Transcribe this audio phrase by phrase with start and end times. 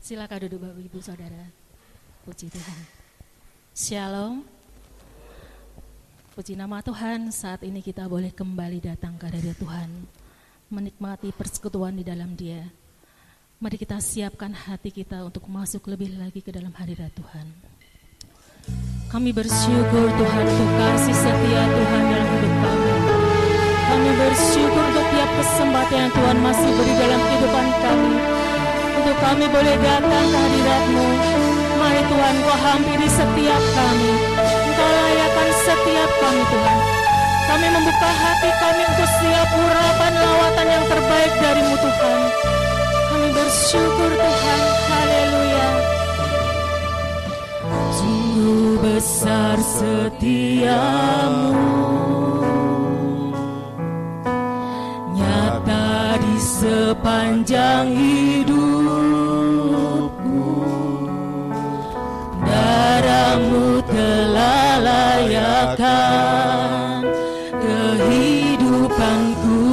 [0.00, 1.44] Silakan duduk Bapak Ibu Saudara.
[2.24, 2.78] Puji Tuhan.
[3.76, 4.40] Shalom.
[6.32, 9.92] Puji nama Tuhan, saat ini kita boleh kembali datang ke hadirat Tuhan,
[10.72, 12.64] menikmati persekutuan di dalam Dia.
[13.60, 17.44] Mari kita siapkan hati kita untuk masuk lebih lagi ke dalam hadirat Tuhan.
[19.12, 22.92] Kami bersyukur Tuhan untuk kasih setia Tuhan dalam hidup kami.
[23.84, 28.39] Kami bersyukur untuk tiap kesempatan yang Tuhan masih beri dalam kehidupan kami.
[29.20, 31.04] Kami boleh datang ke hadirat-Mu.
[31.76, 34.12] Mari Tuhan Kau hampiri setiap kami.
[34.40, 36.78] Engkau layakkan setiap kami Tuhan.
[37.50, 42.20] Kami membuka hati kami untuk setiap urapan lawatan yang terbaik darimu Tuhan.
[43.12, 44.60] Kami bersyukur Tuhan.
[44.88, 45.68] Haleluya.
[47.90, 51.52] Sungguh besar setiamu
[55.12, 58.69] Nyata di sepanjang hidupku
[63.00, 65.88] Darahmu telah layakkan
[67.64, 69.64] kehidupanku.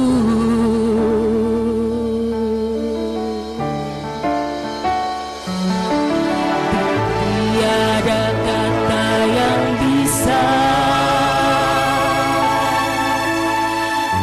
[7.52, 10.48] Tiada kata yang bisa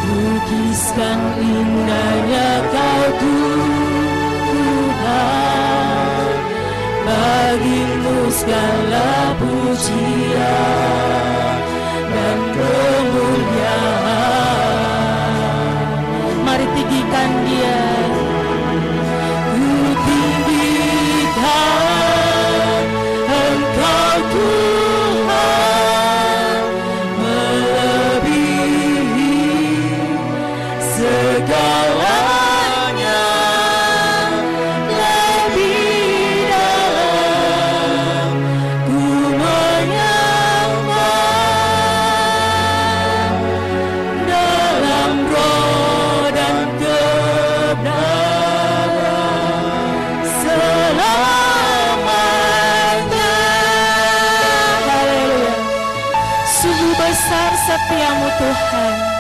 [0.02, 4.66] Lukiskan indahnya kau Tuhan.
[7.06, 8.85] Bagimu segala
[57.66, 59.15] setiamu Tuhan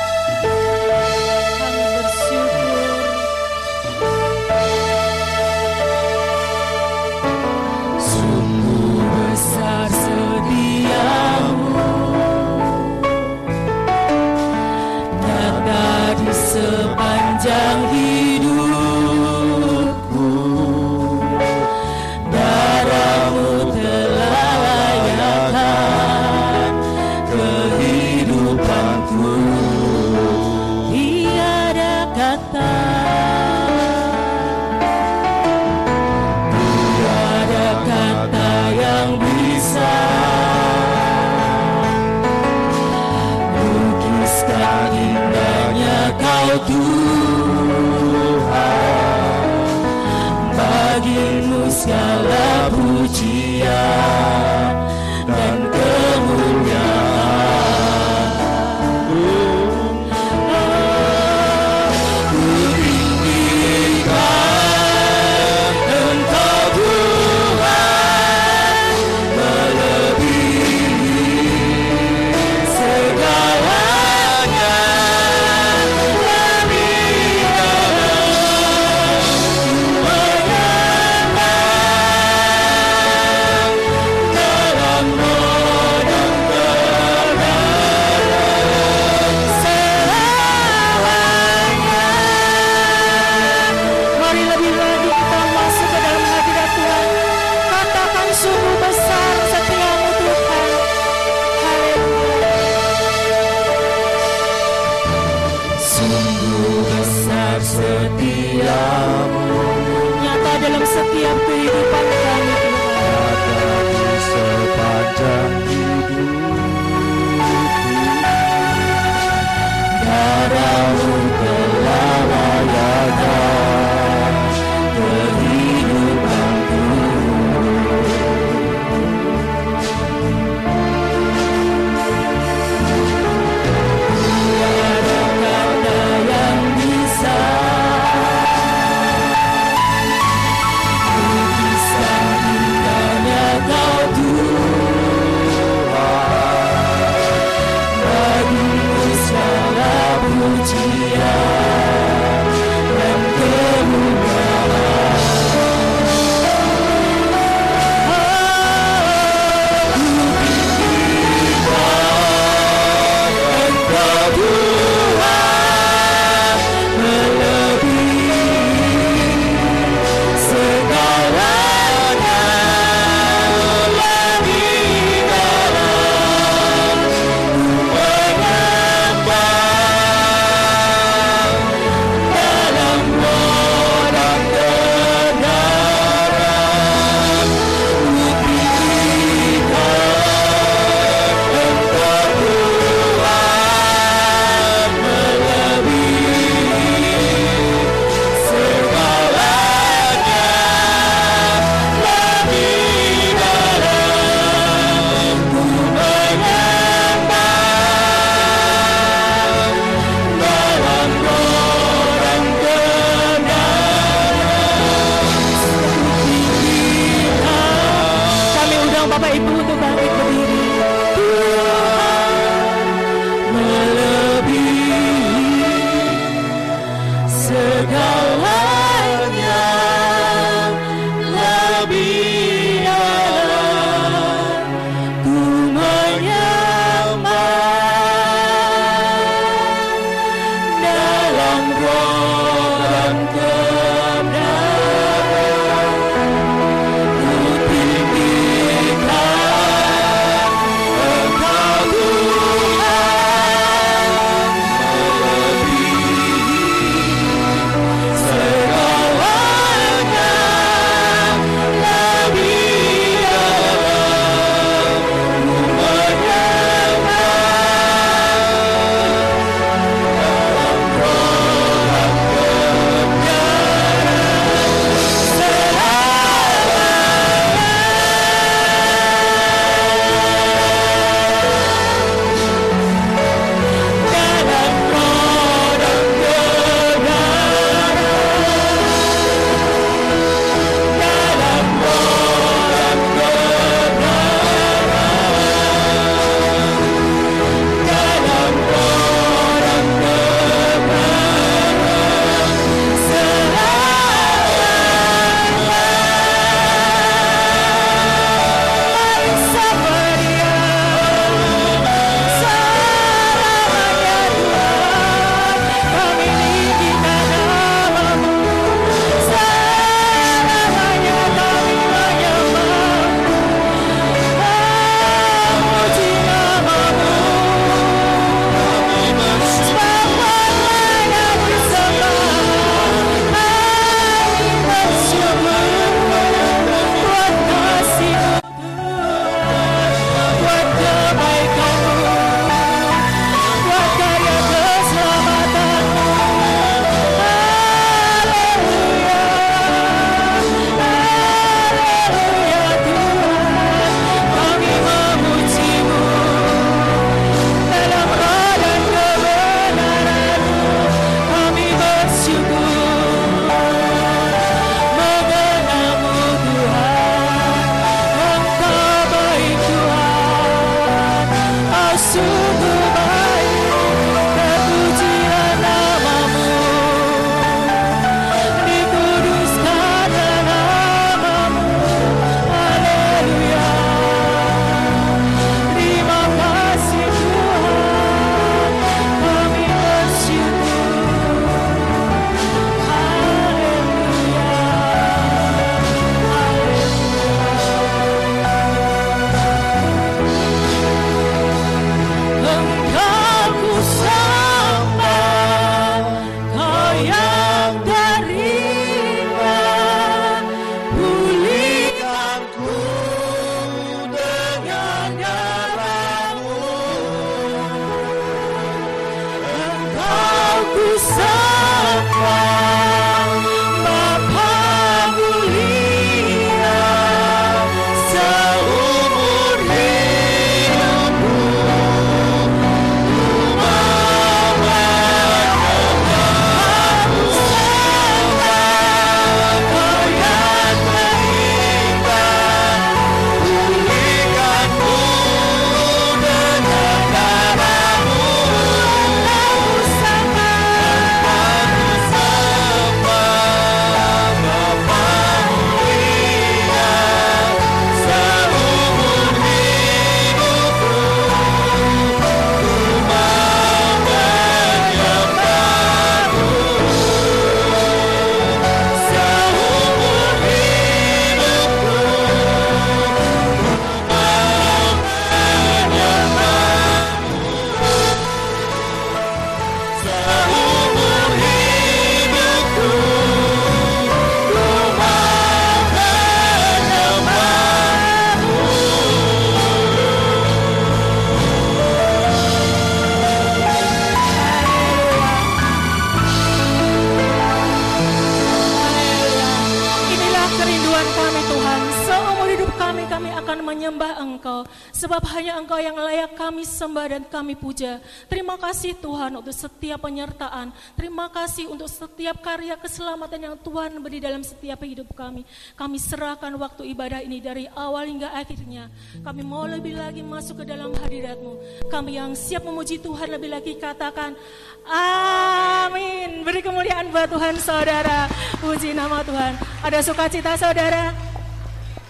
[506.86, 507.98] sembah dan kami puja.
[508.30, 510.70] Terima kasih Tuhan untuk setiap penyertaan.
[510.94, 515.42] Terima kasih untuk setiap karya keselamatan yang Tuhan beri dalam setiap hidup kami.
[515.74, 518.94] Kami serahkan waktu ibadah ini dari awal hingga akhirnya.
[519.25, 521.89] Kami mau lebih lagi masuk ke dalam hadiratmu.
[521.89, 524.38] Kami yang siap memuji Tuhan lebih lagi katakan,
[524.86, 526.46] Amin.
[526.46, 528.27] Beri kemuliaan menyembah Tuhan saudara.
[528.60, 529.56] Puji nama Tuhan.
[529.88, 531.15] Ada sukacita saudara?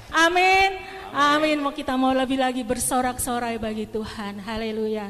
[0.10, 0.95] Amin.
[1.16, 1.64] Amin.
[1.64, 4.44] Mau kita mau lebih lagi bersorak-sorai bagi Tuhan.
[4.44, 5.08] Haleluya.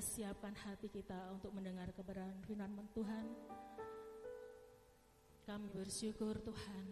[0.00, 3.28] Siapkan hati kita untuk mendengar kebenaran firman Tuhan.
[5.44, 6.86] Kami bersyukur Tuhan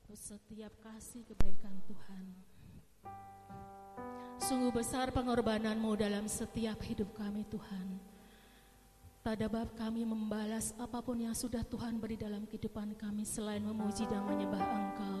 [0.00, 2.24] untuk setiap kasih kebaikan Tuhan.
[4.40, 8.00] Sungguh besar pengorbananmu dalam setiap hidup kami Tuhan.
[9.20, 14.08] Tak bab kami membalas apa pun yang sudah Tuhan beri dalam kehidupan kami selain memuji
[14.08, 15.20] dan menyembah Engkau.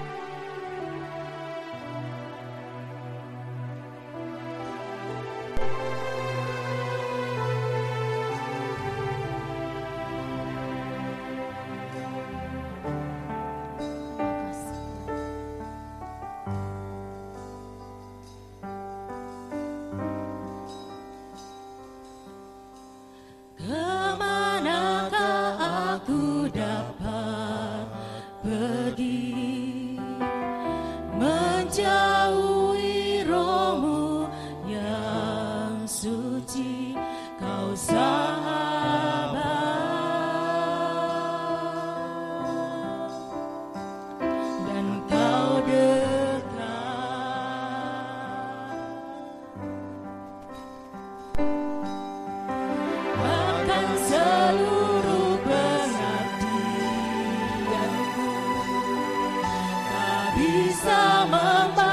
[60.41, 61.90] bisa membalas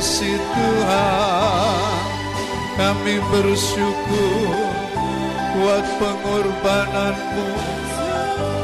[0.00, 2.00] kasih Tuhan.
[2.80, 4.56] Kami bersyukur
[5.52, 7.48] Buat pengorbananmu.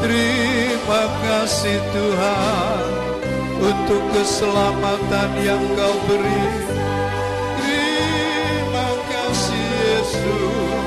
[0.01, 2.85] Terima kasih Tuhan
[3.61, 6.49] Untuk keselamatan yang kau beri.
[7.61, 10.81] Terima kasih Yesus.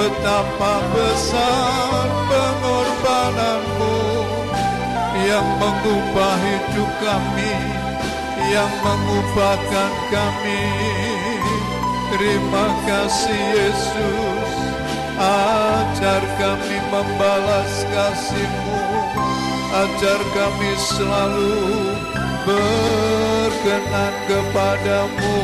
[0.00, 4.00] Betapa besar pengorbananmu
[5.28, 7.57] Yang mengubah hidup kami
[8.48, 10.64] Yang mengubahkan kami.
[12.16, 14.50] Terima kasih Yesus.
[15.20, 18.80] Ajar kami membalas kasih-Mu.
[19.68, 21.60] Ajar kami selalu
[22.48, 25.36] berkenan kepadamu.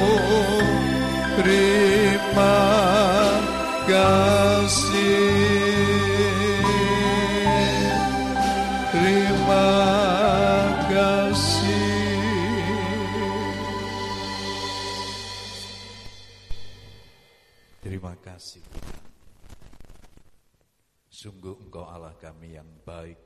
[1.37, 2.57] Terima
[3.85, 5.44] kasih
[21.95, 23.21] Allah kami yang baik,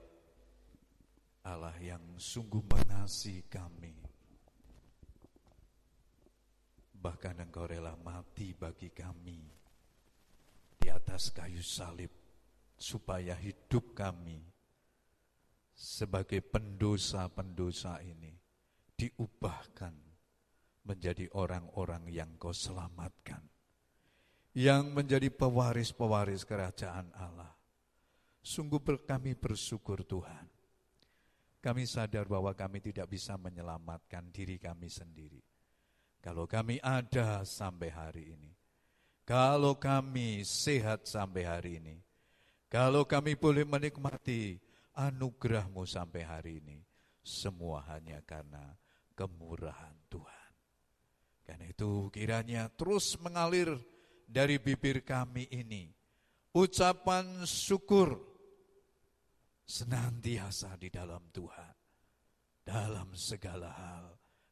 [1.49, 3.97] Allah yang sungguh mengasihi kami.
[6.93, 9.41] Bahkan Engkau rela mati bagi kami
[10.77, 12.13] di atas kayu salib,
[12.77, 14.37] supaya hidup kami
[15.73, 18.37] sebagai pendosa-pendosa ini
[19.01, 19.97] diubahkan
[20.85, 23.41] menjadi orang-orang yang Kau selamatkan
[24.59, 27.58] yang menjadi pewaris-pewaris kerajaan Allah.
[28.43, 30.47] Sungguh kami bersyukur Tuhan.
[31.59, 35.43] Kami sadar bahwa kami tidak bisa menyelamatkan diri kami sendiri.
[36.23, 38.53] Kalau kami ada sampai hari ini.
[39.27, 41.97] Kalau kami sehat sampai hari ini.
[42.71, 44.57] Kalau kami boleh menikmati
[44.95, 46.79] anugerahmu sampai hari ini.
[47.27, 48.73] Semua hanya karena
[49.19, 50.53] kemurahan Tuhan.
[51.45, 53.77] Karena itu kiranya terus mengalir
[54.29, 55.98] dari bibir kami ini
[56.57, 58.17] ucapan syukur
[59.69, 61.75] senantiasa di dalam Tuhan.
[62.65, 64.07] Dalam segala hal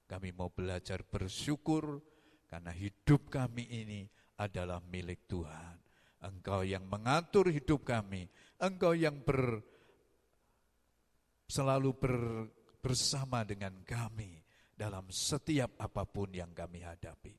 [0.09, 2.01] kami mau belajar bersyukur
[2.49, 4.01] karena hidup kami ini
[4.41, 5.77] adalah milik Tuhan.
[6.25, 8.25] Engkau yang mengatur hidup kami,
[8.57, 9.61] Engkau yang ber,
[11.45, 12.17] selalu ber,
[12.81, 14.41] bersama dengan kami
[14.73, 17.35] dalam setiap apa pun yang kami hadapi.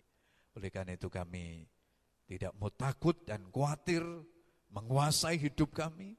[0.57, 1.65] Oleh karena itu kami
[2.27, 4.03] tidak mau takut dan khawatir
[4.71, 6.17] menguasai hidup kami,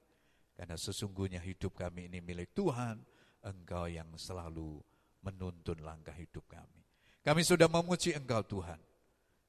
[0.59, 2.99] karena sesungguhnya hidup kami ini milik Tuhan,
[3.45, 4.83] Engkau yang selalu
[5.23, 6.83] menuntun langkah hidup kami.
[7.23, 8.81] Kami sudah memuji Engkau Tuhan.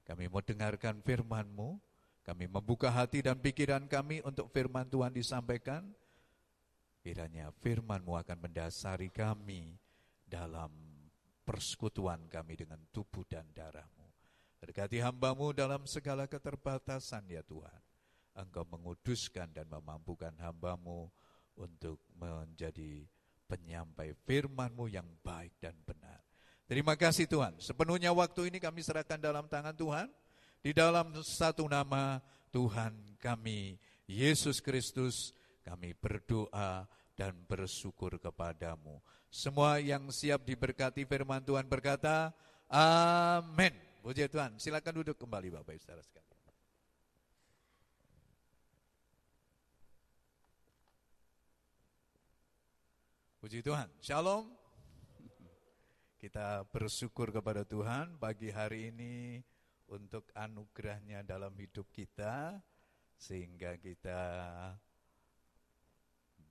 [0.05, 1.77] Kami mau dengarkan firman-Mu,
[2.25, 5.85] kami membuka hati dan pikiran kami untuk firman Tuhan disampaikan.
[7.01, 9.73] Kiranya firman-Mu akan mendasari kami
[10.29, 10.69] dalam
[11.41, 14.07] persekutuan kami dengan tubuh dan darah-Mu.
[14.61, 17.88] Berkati hambamu dalam segala keterbatasan ya Tuhan.
[18.39, 21.11] Engkau menguduskan dan memampukan hambamu
[21.59, 23.03] untuk menjadi
[23.51, 26.23] penyampai firmanmu yang baik dan benar.
[26.69, 27.57] Terima kasih Tuhan.
[27.59, 30.07] Sepenuhnya waktu ini kami serahkan dalam tangan Tuhan.
[30.59, 32.21] Di dalam satu nama
[32.53, 35.33] Tuhan kami, Yesus Kristus,
[35.65, 36.85] kami berdoa
[37.17, 39.01] dan bersyukur kepadamu.
[39.27, 42.31] Semua yang siap diberkati firman Tuhan berkata,
[42.69, 43.73] Amin.
[43.99, 44.55] Puji Tuhan.
[44.61, 46.38] Silakan duduk kembali Bapak Ibu Saudara sekalian.
[53.39, 53.87] Puji Tuhan.
[54.03, 54.51] Shalom.
[56.19, 59.39] Kita bersyukur kepada Tuhan pagi hari ini
[59.87, 62.59] untuk anugerahnya dalam hidup kita
[63.15, 64.19] sehingga kita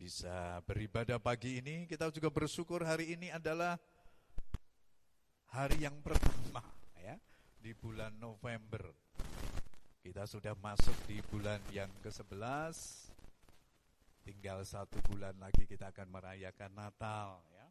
[0.00, 1.84] bisa beribadah pagi ini.
[1.84, 3.76] Kita juga bersyukur hari ini adalah
[5.52, 6.64] hari yang pertama
[6.96, 7.20] ya
[7.60, 8.96] di bulan November.
[10.00, 13.07] Kita sudah masuk di bulan yang ke-11.
[14.28, 17.64] Tinggal satu bulan lagi kita akan merayakan Natal ya.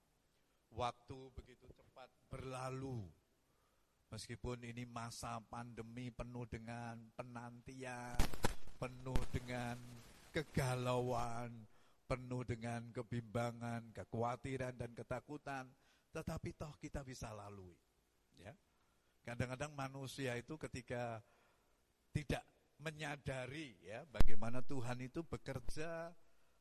[0.74, 3.06] Waktu begitu cepat berlalu.
[4.10, 8.18] Meskipun ini masa pandemi penuh dengan penantian,
[8.82, 9.78] penuh dengan
[10.34, 11.54] kegalauan,
[12.10, 15.70] penuh dengan kebimbangan, kekhawatiran dan ketakutan,
[16.10, 17.78] tetapi toh kita bisa lalui.
[18.42, 18.58] Ya.
[19.22, 21.22] Kadang-kadang manusia itu ketika
[22.18, 22.42] tidak
[22.82, 26.18] menyadari ya bagaimana Tuhan itu bekerja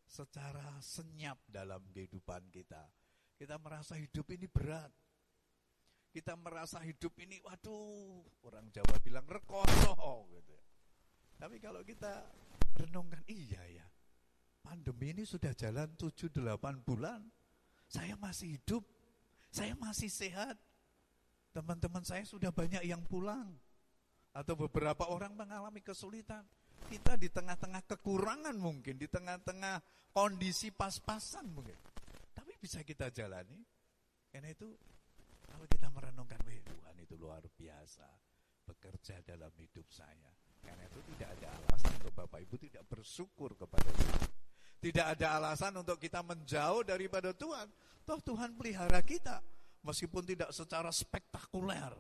[0.07, 2.87] secara senyap dalam kehidupan kita.
[3.37, 4.89] Kita merasa hidup ini berat.
[6.15, 10.57] Kita merasa hidup ini waduh, orang Jawa bilang rekoso gitu.
[10.57, 10.65] ya.
[11.37, 12.25] Tapi kalau kita
[12.81, 13.87] renungkan iya ya.
[14.65, 17.21] Pandemi ini sudah jalan 7 8 bulan.
[17.87, 18.83] Saya masih hidup.
[19.53, 20.57] Saya masih sehat.
[21.53, 23.53] Teman-teman saya sudah banyak yang pulang
[24.37, 26.45] atau beberapa orang mengalami kesulitan.
[26.87, 29.81] Kita di tengah-tengah kekurangan mungkin, di tengah-tengah
[30.13, 31.77] kondisi pas-pasan mungkin.
[32.37, 33.59] Tapi bisa kita jalani.
[34.31, 34.69] Karena itu
[35.49, 38.07] kalau kita merenungkan, Tuhan itu luar biasa
[38.67, 40.31] bekerja dalam hidup saya.
[40.67, 44.29] Karena itu tidak ada alasan untuk Bapak Ibu tidak bersyukur kepada Tuhan.
[44.77, 47.71] Tidak ada alasan untuk kita menjauh daripada Tuhan.
[48.03, 49.41] Toh Tuhan pelihara kita.
[49.87, 51.95] Meskipun tidak secara spektakuler.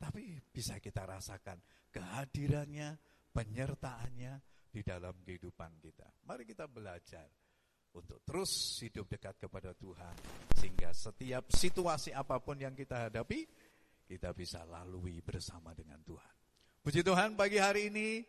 [0.00, 1.60] Tapi bisa kita rasakan
[1.92, 2.96] kehadirannya,
[3.38, 4.34] penyertaannya
[4.66, 6.26] di dalam kehidupan kita.
[6.26, 7.30] Mari kita belajar
[7.94, 10.14] untuk terus hidup dekat kepada Tuhan.
[10.58, 13.46] Sehingga setiap situasi apa pun yang kita hadapi,
[14.10, 16.34] kita bisa lalui bersama dengan Tuhan.
[16.82, 18.26] Puji Tuhan pagi hari ini,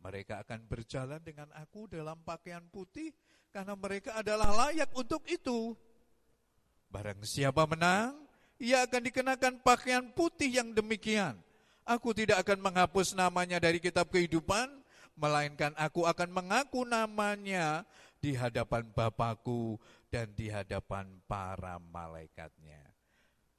[0.05, 3.17] Mereka akan berjalan dengan aku dalam pakaian putih
[3.49, 5.73] karena mereka adalah layak untuk itu.
[6.93, 8.15] Barang siapa menang,
[8.61, 11.41] ia akan dikenakan pakaian putih yang demikian.
[11.83, 17.89] Aku tidak akan menghapus namanya dari kitab kehidupan melainkan aku akan mengaku namanya
[18.21, 19.81] di hadapan Bapakku
[20.13, 22.86] dan di hadapan para malaikatnya.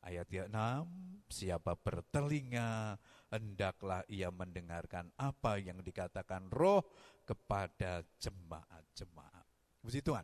[0.08, 2.96] Ayat 6, siapa bertelinga,
[3.28, 6.88] hendaklah ia mendengarkan apa yang dikatakan roh
[7.28, 9.43] kepada jemaat-jemaat.
[9.84, 10.24] Puji Tuhan,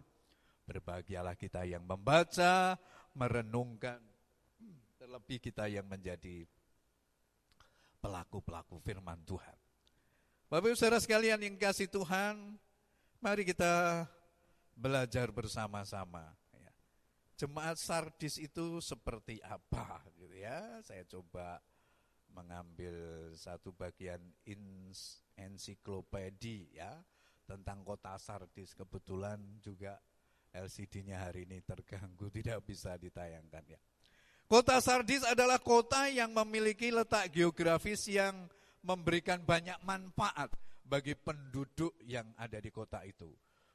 [0.63, 2.80] berbahagialah kita yang membaca,
[3.12, 4.00] merenungkan,
[4.96, 6.48] terlebih kita yang menjadi
[8.00, 9.58] pelaku-pelaku firman Tuhan.
[10.48, 12.56] Bapak Ibu Saudara sekalian yang kasih Tuhan,
[13.19, 14.08] mari kita
[14.80, 16.32] belajar bersama-sama.
[17.34, 20.82] Jemaat Sardis itu seperti apa gitu ya?
[20.86, 21.58] Saya coba
[22.34, 22.93] mengambil
[23.38, 24.22] satu bagian
[25.38, 27.02] ensiklopedi ya
[27.50, 28.78] tentang kota Sardis.
[28.78, 29.98] Kebetulan juga
[30.54, 33.80] LCD-nya hari ini terganggu, tidak bisa ditayangkan ya.
[34.46, 38.46] Kota Sardis adalah kota yang memiliki letak geografis yang
[38.86, 40.54] memberikan banyak manfaat
[40.86, 43.32] bagi penduduk yang ada di kota itu.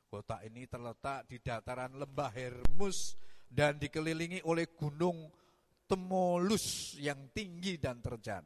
[0.06, 3.16] Kota ini terletak di dataran lembah Hermus
[3.48, 5.32] dan dikelilingi oleh gunung
[5.88, 8.44] Temolus yang tinggi dan terjal.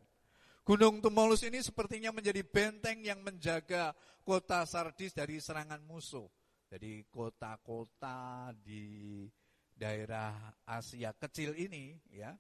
[0.62, 3.90] Gunung Temolus ini sepertinya menjadi benteng yang menjaga
[4.22, 6.30] kota Sardis dari serangan musuh.
[6.70, 9.26] Jadi kota-kota di
[9.74, 12.30] daerah Asia kecil ini ya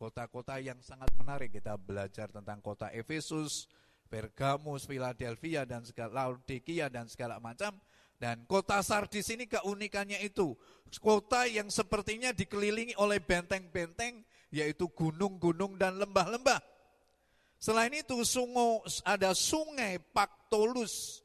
[0.00, 1.52] kota-kota yang sangat menarik.
[1.52, 3.68] Kita belajar tentang kota Efesus
[4.10, 7.76] Pergamus, Philadelphia dan segala Laodikia dan segala macam.
[8.20, 10.52] Dan kota Sardis ini keunikannya itu
[11.00, 14.20] kota yang sepertinya dikelilingi oleh benteng-benteng
[14.52, 16.60] yaitu gunung-gunung dan lembah-lembah.
[17.56, 21.24] Selain itu sungo, ada sungai Paktolus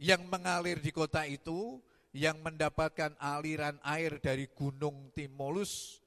[0.00, 1.76] yang mengalir di kota itu
[2.14, 6.00] yang mendapatkan aliran air dari gunung Timolus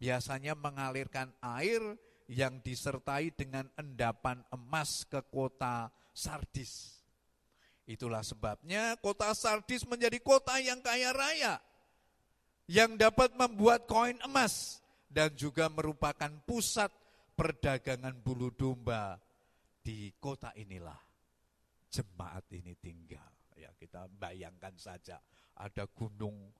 [0.00, 1.82] biasanya mengalirkan air
[2.26, 6.99] yang disertai dengan endapan emas ke kota Sardis.
[7.90, 11.58] Itulah sebabnya kota Sardis menjadi kota yang kaya raya,
[12.70, 14.78] yang dapat membuat koin emas,
[15.10, 16.94] dan juga merupakan pusat
[17.34, 19.18] perdagangan bulu domba
[19.82, 21.02] di kota inilah.
[21.90, 23.26] Jemaat ini tinggal.
[23.58, 25.18] Ya kita bayangkan saja
[25.58, 26.54] ada gunung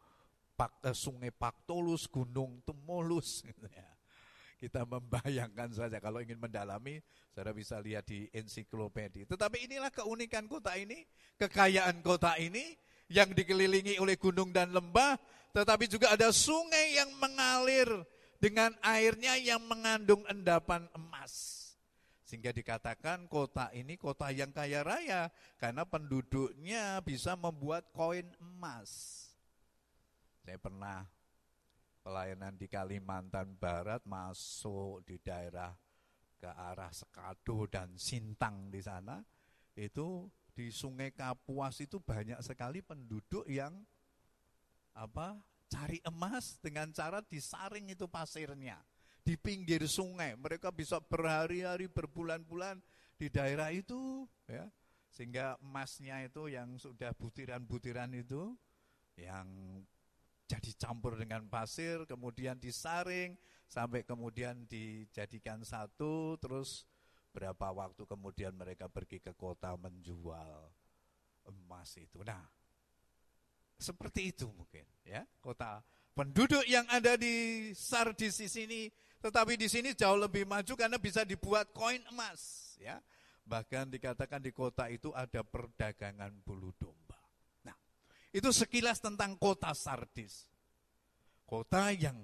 [0.58, 3.46] eh, sungai Paktolus, gunung Tumulus.
[3.46, 3.99] Gitu ya.
[4.60, 7.00] Kita membayangkan saja kalau ingin mendalami,
[7.32, 9.24] saudara bisa lihat di ensiklopedia.
[9.24, 11.08] Tetapi inilah keunikan kota ini,
[11.40, 12.76] kekayaan kota ini
[13.08, 15.16] yang dikelilingi oleh gunung dan lembah,
[15.56, 17.88] tetapi juga ada sungai yang mengalir
[18.36, 21.56] dengan airnya yang mengandung endapan emas.
[22.28, 29.24] Sehingga dikatakan kota ini kota yang kaya raya karena penduduknya bisa membuat koin emas.
[30.44, 31.08] Saya pernah
[32.10, 35.70] pelayanan di Kalimantan Barat masuk di daerah
[36.42, 39.22] ke arah Sekado dan Sintang di sana
[39.78, 43.78] itu di Sungai Kapuas itu banyak sekali penduduk yang
[44.90, 45.38] apa
[45.70, 48.82] cari emas dengan cara disaring itu pasirnya
[49.22, 50.34] di pinggir sungai.
[50.34, 52.82] Mereka bisa berhari-hari berbulan-bulan
[53.14, 54.66] di daerah itu ya.
[55.14, 58.58] Sehingga emasnya itu yang sudah butiran-butiran itu
[59.14, 59.46] yang
[60.50, 63.38] jadi campur dengan pasir, kemudian disaring,
[63.70, 66.82] sampai kemudian dijadikan satu, terus
[67.30, 70.66] berapa waktu kemudian mereka pergi ke kota menjual
[71.46, 72.26] emas itu.
[72.26, 72.42] Nah,
[73.78, 75.80] seperti itu mungkin ya kota
[76.12, 78.80] penduduk yang ada di Sardis di sini,
[79.22, 82.98] tetapi di sini jauh lebih maju karena bisa dibuat koin emas ya.
[83.46, 86.99] Bahkan dikatakan di kota itu ada perdagangan bulu domba.
[86.99, 86.99] Nah,
[88.30, 90.46] itu sekilas tentang kota Sardis.
[91.42, 92.16] Kota yang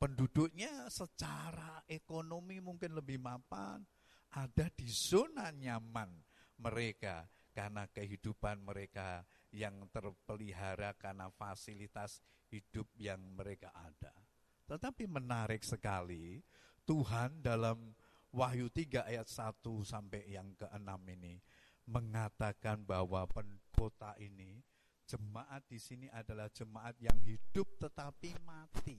[0.00, 3.84] penduduknya secara ekonomi mungkin lebih mapan,
[4.32, 6.08] ada di zona nyaman
[6.56, 14.16] mereka karena kehidupan mereka yang terpelihara karena fasilitas hidup yang mereka ada.
[14.64, 16.40] Tetapi menarik sekali,
[16.88, 17.92] Tuhan dalam
[18.32, 21.36] Wahyu 3 ayat 1 sampai yang ke-6 ini
[21.84, 23.28] mengatakan bahwa
[23.68, 24.64] kota ini
[25.06, 28.98] jemaat di sini adalah jemaat yang hidup tetapi mati.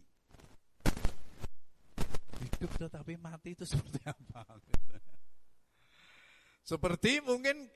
[2.44, 4.44] Hidup tetapi mati itu seperti apa?
[6.64, 7.68] Seperti mungkin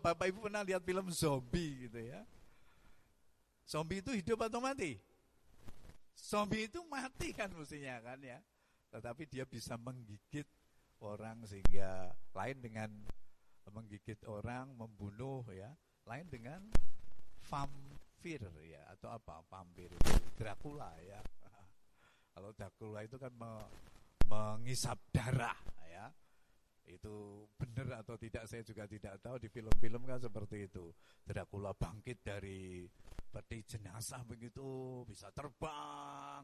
[0.00, 2.24] Bapak Ibu pernah lihat film zombie gitu ya.
[3.68, 4.96] Zombie itu hidup atau mati?
[6.16, 8.40] Zombie itu mati kan mestinya kan ya.
[8.90, 10.48] Tetapi dia bisa menggigit
[11.00, 12.90] orang sehingga lain dengan
[13.70, 15.70] menggigit orang, membunuh ya.
[16.08, 16.64] Lain dengan
[17.48, 19.40] vampir ya atau apa?
[19.48, 20.12] Vampir itu.
[20.36, 21.20] Dracula ya.
[22.34, 23.52] Kalau Dracula itu kan me,
[24.28, 25.56] mengisap darah
[25.88, 26.10] ya.
[26.90, 29.40] Itu benar atau tidak saya juga tidak tahu.
[29.40, 30.90] Di film-film kan seperti itu.
[31.22, 32.84] Dracula bangkit dari
[33.30, 36.42] peti jenazah begitu bisa terbang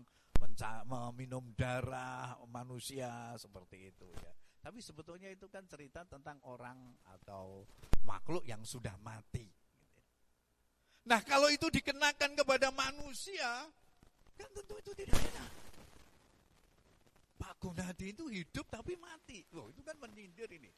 [0.87, 4.33] meminum darah manusia seperti itu ya.
[4.63, 7.63] Tapi sebetulnya itu kan cerita tentang orang atau
[8.03, 9.56] makhluk yang sudah mati
[11.07, 13.71] nah kalau itu dikenakan kepada manusia
[14.37, 15.51] kan tentu itu tidak enak
[17.37, 19.45] Pak Gunadi itu hidup tapi mati.
[19.53, 20.73] Loh itu kan menyindir ini.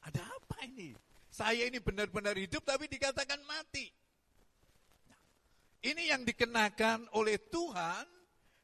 [0.00, 0.96] Ada apa ini?
[1.30, 3.86] Saya ini benar-benar hidup tapi dikatakan mati.
[5.06, 5.22] Nah,
[5.86, 8.08] ini yang dikenakan oleh Tuhan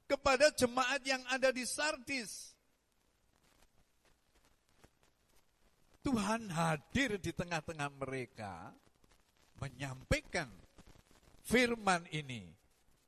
[0.08, 2.56] kepada jemaat yang ada di Sardis.
[6.02, 8.70] Tuhan hadir di tengah-tengah mereka
[9.58, 10.46] menyampaikan
[11.46, 12.50] firman ini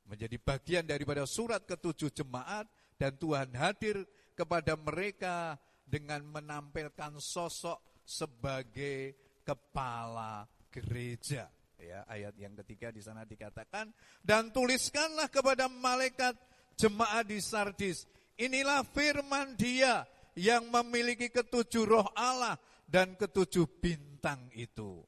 [0.07, 2.65] menjadi bagian daripada surat ketujuh jemaat
[2.95, 7.77] dan Tuhan hadir kepada mereka dengan menampilkan sosok
[8.07, 9.13] sebagai
[9.43, 11.51] kepala gereja.
[11.79, 16.35] Ya, ayat yang ketiga di sana dikatakan dan tuliskanlah kepada malaikat
[16.75, 18.03] jemaat di Sardis.
[18.39, 20.03] Inilah firman Dia
[20.35, 25.03] yang memiliki ketujuh roh Allah dan ketujuh bintang itu.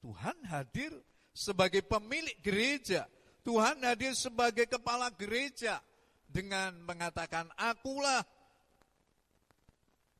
[0.00, 0.92] Tuhan hadir
[1.34, 3.06] sebagai pemilik gereja.
[3.40, 5.80] Tuhan hadir sebagai kepala gereja
[6.28, 8.22] dengan mengatakan akulah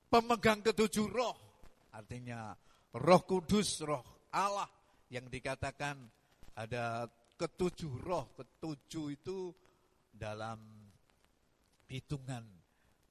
[0.08, 1.36] pemegang ketujuh roh.
[1.90, 2.54] Artinya
[2.96, 4.02] Roh Kudus, Roh
[4.34, 4.66] Allah
[5.10, 5.98] yang dikatakan
[6.54, 7.06] ada
[7.38, 9.50] ketujuh roh, ketujuh itu
[10.10, 10.58] dalam
[11.90, 12.44] hitungan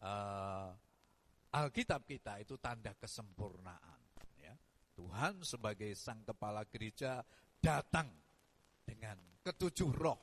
[0.04, 0.72] uh,
[1.50, 4.00] Alkitab kita itu tanda kesempurnaan.
[4.38, 4.54] Ya.
[4.94, 7.26] Tuhan sebagai sang kepala gereja
[7.60, 8.08] datang
[8.84, 10.20] dengan ketujuh roh.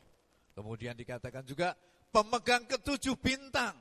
[0.56, 1.76] Kemudian dikatakan juga
[2.08, 3.76] pemegang ketujuh bintang.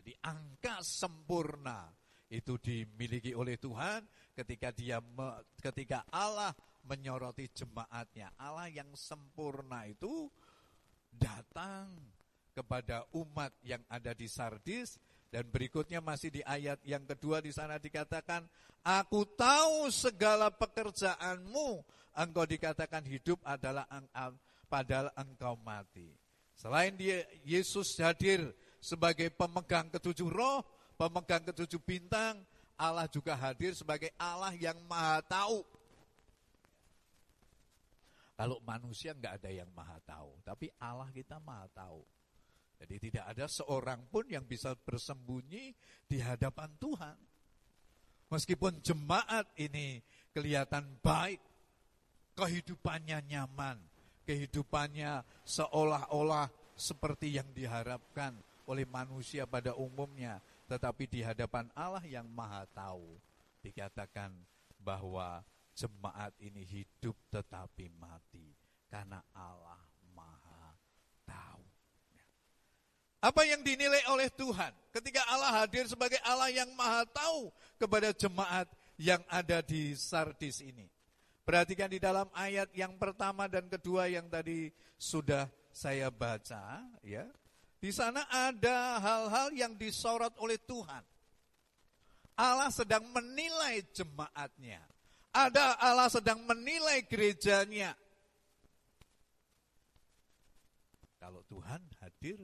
[0.00, 1.88] Jadi angka sempurna
[2.32, 4.98] itu dimiliki oleh Tuhan ketika dia
[5.60, 6.52] ketika Allah
[6.84, 8.32] menyoroti jemaatnya.
[8.36, 10.28] Allah yang sempurna itu
[11.12, 11.92] datang
[12.52, 15.00] kepada umat yang ada di Sardis
[15.34, 18.46] dan berikutnya masih di ayat yang kedua di sana dikatakan,
[18.86, 21.82] Aku tahu segala pekerjaanmu,
[22.14, 23.82] engkau dikatakan hidup adalah
[24.70, 26.14] padahal engkau mati.
[26.54, 28.46] Selain dia Yesus hadir
[28.78, 30.62] sebagai pemegang ketujuh roh,
[30.94, 32.38] pemegang ketujuh bintang,
[32.78, 35.66] Allah juga hadir sebagai Allah yang maha tahu.
[38.38, 42.06] Kalau manusia nggak ada yang maha tahu, tapi Allah kita maha tahu.
[42.84, 45.72] Jadi tidak ada seorang pun yang bisa bersembunyi
[46.04, 47.16] di hadapan Tuhan.
[48.28, 50.04] Meskipun jemaat ini
[50.36, 51.40] kelihatan baik,
[52.36, 53.80] kehidupannya nyaman,
[54.28, 58.36] kehidupannya seolah-olah seperti yang diharapkan
[58.68, 63.16] oleh manusia pada umumnya, tetapi di hadapan Allah yang Maha Tahu
[63.64, 64.28] dikatakan
[64.76, 65.40] bahwa
[65.72, 68.52] jemaat ini hidup tetapi mati
[68.92, 69.73] karena Allah
[73.24, 77.48] Apa yang dinilai oleh Tuhan ketika Allah hadir sebagai Allah yang maha tahu
[77.80, 78.68] kepada jemaat
[79.00, 80.84] yang ada di Sardis ini.
[81.40, 84.68] Perhatikan di dalam ayat yang pertama dan kedua yang tadi
[85.00, 87.24] sudah saya baca, ya.
[87.80, 91.04] Di sana ada hal-hal yang disorot oleh Tuhan.
[92.36, 94.84] Allah sedang menilai jemaatnya.
[95.32, 97.96] Ada Allah sedang menilai gerejanya.
[101.20, 102.36] Kalau Tuhan hadir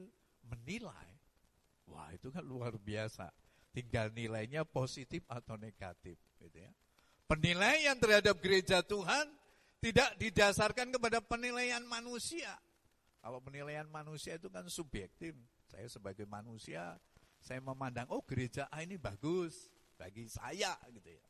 [0.71, 1.11] menilai,
[1.91, 3.27] wah itu kan luar biasa.
[3.75, 6.15] Tinggal nilainya positif atau negatif.
[6.39, 6.71] Gitu ya.
[7.27, 9.27] Penilaian terhadap gereja Tuhan
[9.83, 12.55] tidak didasarkan kepada penilaian manusia.
[13.19, 15.35] Kalau penilaian manusia itu kan subjektif.
[15.67, 16.99] Saya sebagai manusia,
[17.39, 21.25] saya memandang, oh gereja A ini bagus bagi saya gitu ya.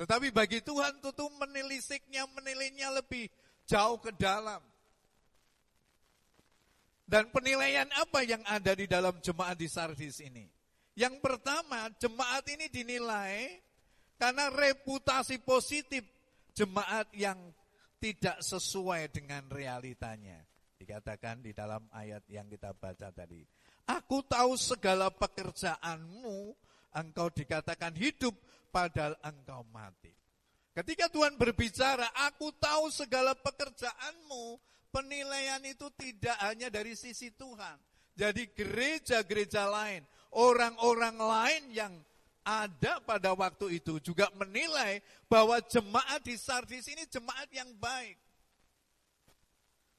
[0.00, 3.28] Tetapi bagi Tuhan tentu menilisiknya, menilainya lebih
[3.68, 4.64] jauh ke dalam.
[7.10, 10.46] Dan penilaian apa yang ada di dalam jemaat di Sardis ini?
[10.94, 13.58] Yang pertama, jemaat ini dinilai
[14.14, 16.06] karena reputasi positif
[16.54, 17.50] jemaat yang
[17.98, 20.38] tidak sesuai dengan realitanya.
[20.78, 23.42] Dikatakan di dalam ayat yang kita baca tadi.
[23.90, 26.54] Aku tahu segala pekerjaanmu,
[26.94, 28.38] engkau dikatakan hidup
[28.70, 30.14] padahal engkau mati.
[30.70, 37.78] Ketika Tuhan berbicara, aku tahu segala pekerjaanmu, penilaian itu tidak hanya dari sisi Tuhan.
[38.14, 41.94] Jadi gereja-gereja lain, orang-orang lain yang
[42.44, 48.18] ada pada waktu itu juga menilai bahwa jemaat di Sardis ini jemaat yang baik.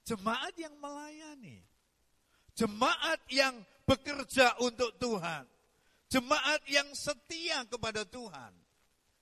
[0.05, 1.63] Jemaat yang melayani.
[2.53, 3.55] Jemaat yang
[3.87, 5.47] bekerja untuk Tuhan.
[6.11, 8.60] Jemaat yang setia kepada Tuhan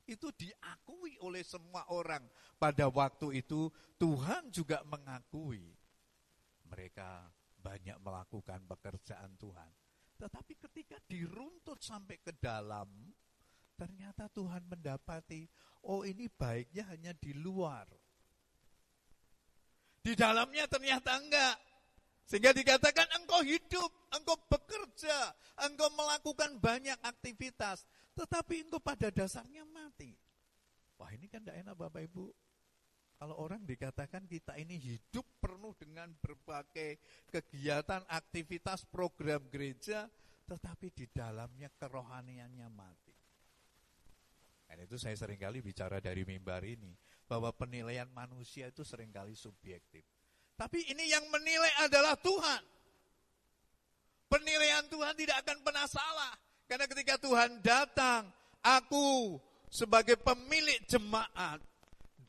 [0.09, 2.25] itu diakui oleh semua orang.
[2.57, 3.69] Pada waktu itu
[4.01, 5.69] Tuhan juga mengakui
[6.69, 7.29] mereka
[7.59, 9.71] banyak melakukan pekerjaan Tuhan.
[10.19, 12.87] Tetapi ketika diruntut sampai ke dalam,
[13.79, 15.47] ternyata Tuhan mendapati,
[15.87, 17.87] oh ini baiknya hanya di luar.
[19.99, 21.57] Di dalamnya ternyata enggak.
[22.29, 25.33] Sehingga dikatakan engkau hidup, engkau bekerja,
[25.65, 30.13] engkau melakukan banyak aktivitas, tetapi engkau pada dasarnya mati.
[30.99, 32.25] Wah ini kan tidak enak Bapak Ibu.
[33.19, 40.07] Kalau orang dikatakan kita ini hidup penuh dengan berbagai kegiatan, aktivitas, program gereja,
[40.47, 43.11] tetapi di dalamnya kerohaniannya mati.
[44.69, 46.95] Dan itu saya sering kali bicara dari mimbar ini,
[47.27, 50.07] bahwa penilaian manusia itu sering kali subjektif.
[50.55, 52.63] Tapi ini yang menilai adalah Tuhan.
[54.31, 56.33] Penilaian Tuhan tidak akan pernah salah.
[56.69, 58.29] Karena ketika Tuhan datang,
[58.61, 59.41] aku
[59.73, 61.57] sebagai pemilik jemaat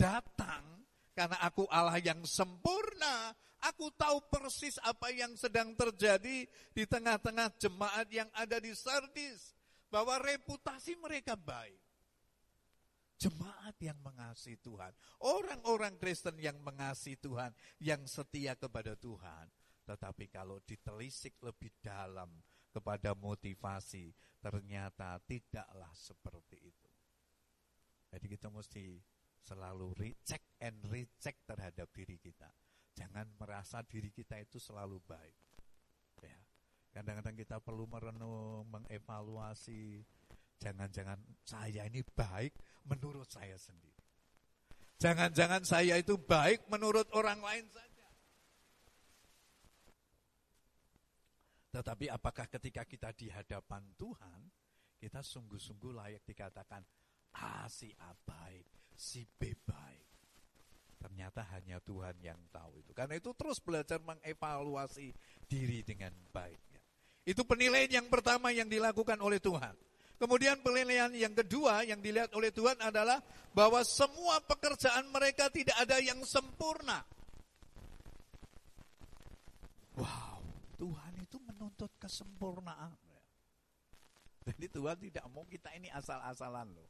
[0.00, 0.64] datang
[1.12, 3.36] karena aku Allah yang sempurna.
[3.60, 9.52] Aku tahu persis apa yang sedang terjadi di tengah-tengah jemaat yang ada di Sardis.
[9.92, 11.76] Bahwa reputasi mereka baik.
[13.20, 14.96] Jemaat yang mengasihi Tuhan.
[15.20, 17.52] Orang-orang Kristen yang mengasihi Tuhan.
[17.84, 19.52] Yang setia kepada Tuhan.
[19.84, 22.32] Tetapi kalau ditelisik lebih dalam
[22.70, 24.14] kepada motivasi.
[24.40, 26.90] Ternyata tidaklah seperti itu.
[28.10, 28.98] Jadi kita mesti
[29.44, 32.50] selalu recheck and recheck terhadap diri kita.
[32.96, 35.36] Jangan merasa diri kita itu selalu baik.
[36.20, 36.38] Ya.
[36.90, 40.02] Kadang-kadang kita perlu merenung, mengevaluasi.
[40.60, 41.16] Jangan-jangan
[41.46, 42.52] saya ini baik
[42.84, 44.04] menurut saya sendiri.
[45.00, 47.89] Jangan-jangan saya itu baik menurut orang lain saja.
[51.70, 54.40] Tetapi apakah ketika kita di hadapan Tuhan,
[54.98, 56.82] kita sungguh-sungguh layak dikatakan,
[57.38, 59.54] ah si A baik, si B.
[61.00, 62.92] Ternyata hanya Tuhan yang tahu itu.
[62.92, 65.16] Karena itu terus belajar mengevaluasi
[65.48, 66.60] diri dengan baik.
[67.24, 69.72] Itu penilaian yang pertama yang dilakukan oleh Tuhan.
[70.20, 73.24] Kemudian penilaian yang kedua yang dilihat oleh Tuhan adalah
[73.56, 77.00] bahwa semua pekerjaan mereka tidak ada yang sempurna.
[79.96, 80.29] Wow,
[82.00, 82.96] kesempurnaan.
[84.40, 86.88] Jadi Tuhan tidak mau kita ini asal-asalan loh.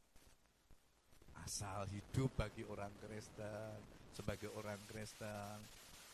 [1.43, 3.75] Asal hidup bagi orang Kristen,
[4.15, 5.59] sebagai orang Kristen,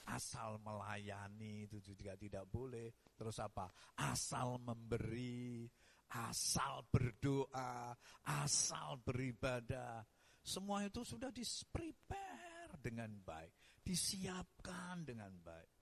[0.10, 2.89] asal melayani itu juga tidak boleh.
[3.14, 3.70] Terus apa?
[4.02, 5.70] Asal memberi,
[6.10, 7.93] asal berdoa,
[8.26, 10.02] asal beribadah.
[10.41, 15.77] Semua itu sudah di-prepare dengan baik, disiapkan dengan baik.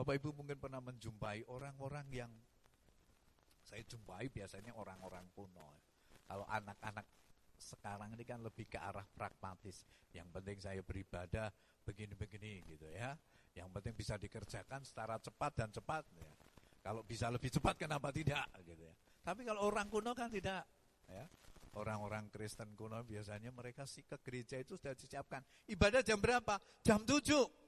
[0.00, 2.32] Bapak Ibu mungkin pernah menjumpai orang-orang yang
[3.60, 5.76] saya jumpai biasanya orang-orang kuno.
[6.24, 7.04] Kalau anak-anak
[7.60, 9.84] sekarang ini kan lebih ke arah pragmatis.
[10.16, 11.52] Yang penting saya beribadah
[11.84, 13.12] begini-begini gitu ya.
[13.52, 16.32] Yang penting bisa dikerjakan secara cepat dan cepat ya.
[16.80, 18.96] Kalau bisa lebih cepat kenapa tidak gitu ya.
[19.20, 20.64] Tapi kalau orang kuno kan tidak
[21.12, 21.28] ya.
[21.76, 25.44] Orang-orang Kristen kuno biasanya mereka sih ke gereja itu sudah disiapkan.
[25.68, 26.56] Ibadah jam berapa?
[26.80, 27.59] Jam 7.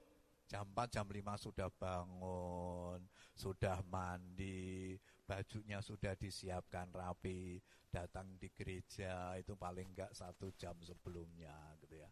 [0.53, 3.01] Jam 4, jam 5 sudah bangun,
[3.33, 7.57] sudah mandi, bajunya sudah disiapkan rapi,
[7.89, 12.11] datang di gereja itu paling enggak satu jam sebelumnya gitu ya.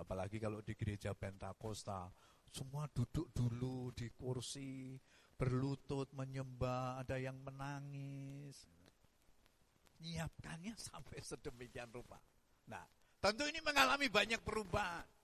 [0.00, 2.08] Apalagi kalau di gereja Pentakosta,
[2.48, 4.96] semua duduk dulu di kursi,
[5.36, 8.72] berlutut menyembah, ada yang menangis.
[10.00, 12.16] Nyiapkannya sampai sedemikian rupa.
[12.72, 12.88] Nah,
[13.20, 15.21] tentu ini mengalami banyak perubahan.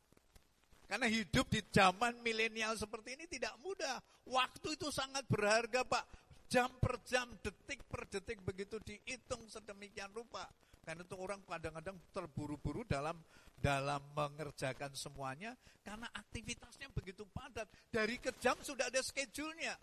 [0.88, 4.00] Karena hidup di zaman milenial seperti ini tidak mudah.
[4.24, 6.04] Waktu itu sangat berharga, Pak.
[6.48, 10.48] Jam per jam, detik per detik begitu dihitung sedemikian rupa.
[10.80, 13.20] Karena itu orang kadang-kadang terburu-buru dalam
[13.58, 17.68] dalam mengerjakan semuanya karena aktivitasnya begitu padat.
[17.92, 19.76] Dari ke jam sudah ada schedule-nya.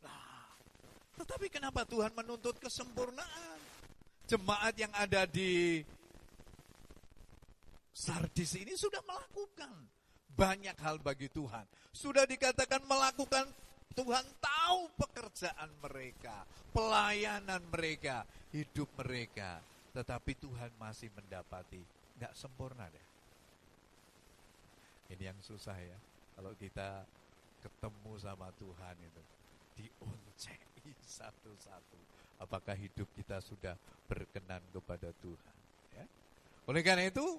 [0.00, 0.56] Nah,
[1.20, 3.60] tetapi kenapa Tuhan menuntut kesempurnaan?
[4.30, 5.82] Jemaat yang ada di
[7.92, 9.68] Sardis ini sudah melakukan
[10.32, 11.68] banyak hal bagi Tuhan.
[11.92, 13.46] Sudah dikatakan melakukan
[13.92, 19.60] Tuhan tahu pekerjaan mereka, pelayanan mereka, hidup mereka.
[19.92, 21.84] Tetapi Tuhan masih mendapati,
[22.16, 23.06] nggak sempurna deh.
[25.12, 25.98] Ini yang susah ya,
[26.32, 27.04] kalau kita
[27.60, 29.22] ketemu sama Tuhan itu,
[29.76, 30.56] dioncei
[31.04, 32.00] satu-satu.
[32.40, 33.76] Apakah hidup kita sudah
[34.08, 35.56] berkenan kepada Tuhan?
[35.92, 36.08] Ya?
[36.64, 37.38] Oleh karena itu,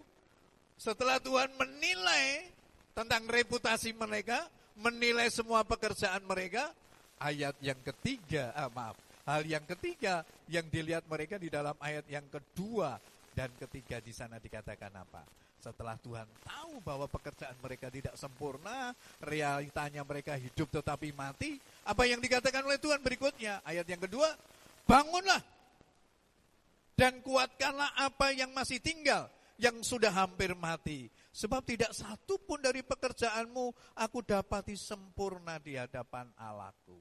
[0.83, 2.51] setelah Tuhan menilai
[2.91, 4.43] tentang reputasi mereka,
[4.75, 6.75] menilai semua pekerjaan mereka,
[7.23, 12.27] ayat yang ketiga, ah, maaf, hal yang ketiga yang dilihat mereka di dalam ayat yang
[12.27, 12.99] kedua
[13.31, 15.23] dan ketiga di sana dikatakan apa?
[15.63, 18.91] Setelah Tuhan tahu bahwa pekerjaan mereka tidak sempurna,
[19.23, 21.55] realitanya mereka hidup tetapi mati,
[21.87, 23.63] apa yang dikatakan oleh Tuhan berikutnya?
[23.63, 24.27] Ayat yang kedua,
[24.83, 25.39] bangunlah
[26.99, 29.31] dan kuatkanlah apa yang masih tinggal,
[29.63, 31.07] yang sudah hampir mati.
[31.31, 36.99] Sebab tidak satu pun dari pekerjaanmu aku dapati sempurna di hadapan Allahku.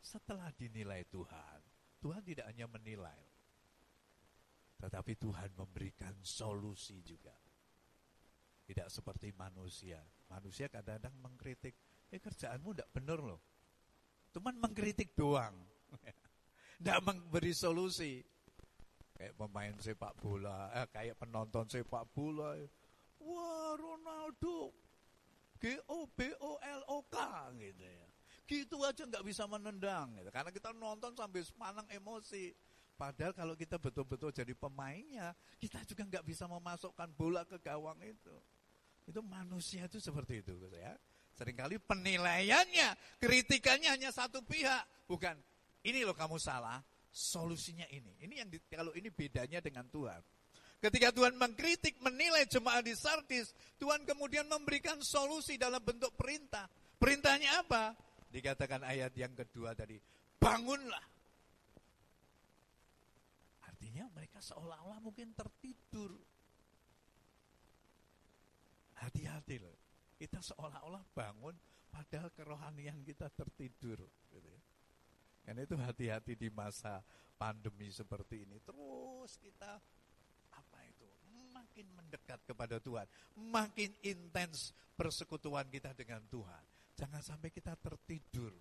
[0.00, 1.60] Setelah dinilai Tuhan,
[2.00, 3.22] Tuhan tidak hanya menilai,
[4.80, 7.36] tetapi Tuhan memberikan solusi juga.
[8.64, 10.00] Tidak seperti manusia.
[10.32, 11.74] Manusia kadang-kadang mengkritik,
[12.08, 13.42] eh kerjaanmu tidak benar loh.
[14.32, 15.58] Cuman mengkritik doang.
[16.80, 18.22] Tidak memberi solusi.
[19.20, 22.56] Kayak pemain sepak bola, eh, kayak penonton sepak bola.
[23.20, 24.72] Wah Ronaldo,
[25.60, 27.16] G O B O L O K
[27.60, 28.08] gitu ya.
[28.48, 30.32] Gitu aja nggak bisa menendang gitu.
[30.32, 32.56] Karena kita nonton sambil sepanang emosi.
[32.96, 38.32] Padahal kalau kita betul-betul jadi pemainnya, kita juga nggak bisa memasukkan bola ke gawang itu.
[39.04, 40.96] Itu manusia itu seperti itu ya.
[41.36, 45.36] Seringkali penilaiannya, kritikannya hanya satu pihak, bukan
[45.84, 48.14] ini loh kamu salah, solusinya ini.
[48.22, 50.22] Ini yang di, kalau ini bedanya dengan Tuhan.
[50.80, 56.64] Ketika Tuhan mengkritik, menilai jemaat di Sardis, Tuhan kemudian memberikan solusi dalam bentuk perintah.
[56.96, 57.92] Perintahnya apa?
[58.32, 60.00] Dikatakan ayat yang kedua tadi,
[60.40, 61.04] bangunlah.
[63.68, 66.16] Artinya ya mereka seolah-olah mungkin tertidur.
[69.04, 69.76] Hati-hati loh.
[70.16, 71.56] Kita seolah-olah bangun
[71.88, 74.00] padahal kerohanian kita tertidur.
[74.32, 74.49] Gitu.
[75.44, 77.00] Karena itu hati-hati di masa
[77.40, 78.60] pandemi seperti ini.
[78.60, 79.80] Terus kita
[80.52, 81.08] apa itu?
[81.56, 83.08] Makin mendekat kepada Tuhan.
[83.38, 86.62] Makin intens persekutuan kita dengan Tuhan.
[87.00, 88.52] Jangan sampai kita tertidur.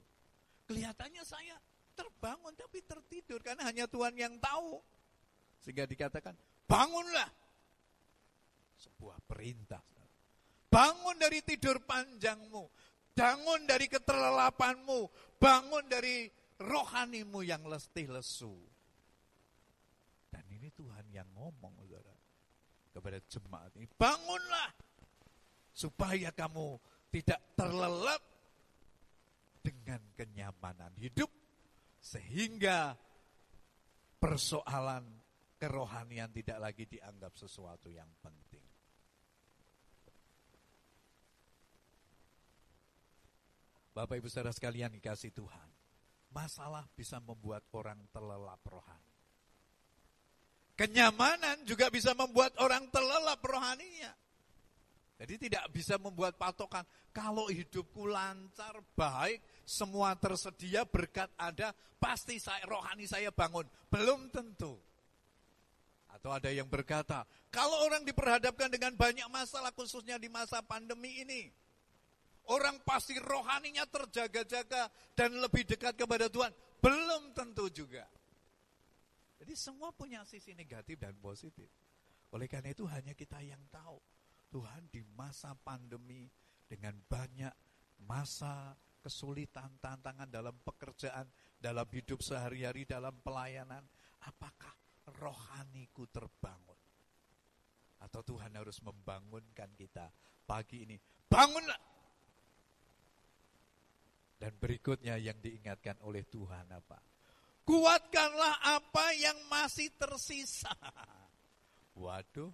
[0.69, 1.59] Kelihatannya saya
[1.91, 4.79] terbangun tapi tertidur karena hanya Tuhan yang tahu.
[5.59, 6.31] Sehingga dikatakan,
[6.63, 7.27] bangunlah.
[8.79, 9.83] Sebuah perintah.
[10.69, 12.63] Bangun dari tidur panjangmu.
[13.11, 14.99] Bangun dari keterlelapanmu.
[15.35, 16.29] Bangun dari
[16.59, 18.53] rohanimu yang letih lesu.
[20.29, 22.15] Dan ini Tuhan yang ngomong, saudara.
[22.93, 24.71] Kepada jemaat ini, bangunlah.
[25.73, 26.75] Supaya kamu
[27.09, 28.21] tidak terlelap
[29.63, 31.31] dengan kenyamanan hidup.
[31.99, 32.95] Sehingga
[34.19, 35.03] persoalan
[35.59, 38.63] kerohanian tidak lagi dianggap sesuatu yang penting.
[43.91, 45.68] Bapak Ibu Saudara sekalian dikasih Tuhan.
[46.29, 49.09] Masalah bisa membuat orang terlelap rohani.
[50.79, 54.15] Kenyamanan juga bisa membuat orang terlelap rohaninya.
[55.19, 56.87] Jadi tidak bisa membuat patokan.
[57.11, 63.67] Kalau hidupku lancar, baik, semua tersedia, berkat ada, pasti saya, rohani saya bangun.
[63.91, 64.79] Belum tentu.
[66.15, 71.51] Atau ada yang berkata, kalau orang diperhadapkan dengan banyak masalah, khususnya di masa pandemi ini,
[72.49, 76.51] orang pasti rohaninya terjaga-jaga dan lebih dekat kepada Tuhan.
[76.81, 78.07] Belum tentu juga.
[79.39, 81.69] Jadi semua punya sisi negatif dan positif.
[82.35, 83.97] Oleh karena itu hanya kita yang tahu.
[84.49, 86.25] Tuhan di masa pandemi
[86.65, 87.53] dengan banyak
[88.01, 91.29] masa kesulitan, tantangan dalam pekerjaan,
[91.61, 93.85] dalam hidup sehari-hari, dalam pelayanan.
[94.25, 94.73] Apakah
[95.21, 96.77] rohaniku terbangun?
[97.99, 100.09] Atau Tuhan harus membangunkan kita
[100.43, 100.97] pagi ini.
[101.29, 101.88] Bangunlah!
[104.39, 107.03] Dan berikutnya yang diingatkan oleh Tuhan apa?
[107.67, 110.71] Kuatkanlah apa yang masih tersisa.
[111.99, 112.49] Waduh,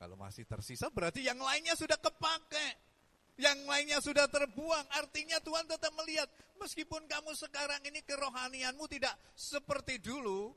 [0.00, 2.88] kalau masih tersisa berarti yang lainnya sudah kepake.
[3.36, 4.88] Yang lainnya sudah terbuang.
[4.96, 6.32] Artinya Tuhan tetap melihat.
[6.56, 10.56] Meskipun kamu sekarang ini kerohanianmu tidak seperti dulu.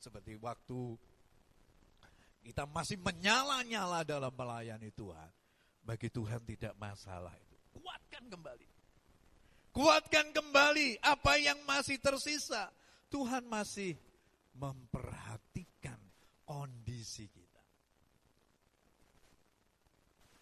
[0.00, 0.96] Seperti waktu
[2.48, 5.28] kita masih menyala-nyala dalam melayani Tuhan.
[5.84, 7.56] Bagi Tuhan tidak masalah itu.
[7.76, 8.77] Kuatkan kembali.
[9.78, 12.66] Kuatkan kembali apa yang masih tersisa.
[13.06, 13.94] Tuhan masih
[14.58, 16.02] memperhatikan
[16.42, 17.62] kondisi kita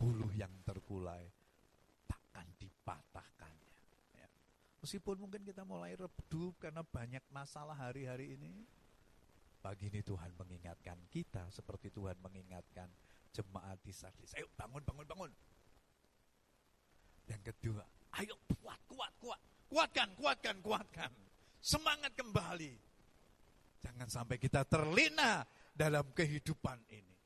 [0.01, 1.29] buluh yang terkulai
[2.09, 3.77] takkan dipatahkannya.
[4.17, 4.29] Ya.
[4.81, 8.65] Meskipun mungkin kita mulai redup karena banyak masalah hari-hari ini,
[9.61, 12.89] pagi ini Tuhan mengingatkan kita seperti Tuhan mengingatkan
[13.37, 14.33] jemaat di Sardis.
[14.33, 15.33] Ayo bangun, bangun, bangun.
[17.29, 17.85] Yang kedua,
[18.23, 19.41] ayo kuat, kuat, kuat.
[19.67, 21.13] Kuatkan, kuatkan, kuatkan.
[21.59, 22.73] Semangat kembali.
[23.83, 25.43] Jangan sampai kita terlena
[25.75, 27.17] dalam kehidupan ini.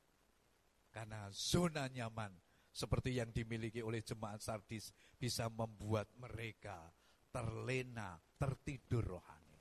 [0.91, 2.33] Karena zona nyaman
[2.71, 6.91] seperti yang dimiliki oleh jemaat Sardis bisa membuat mereka
[7.31, 9.61] terlena, tertidur rohani.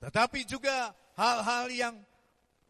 [0.00, 1.94] Tetapi juga hal-hal yang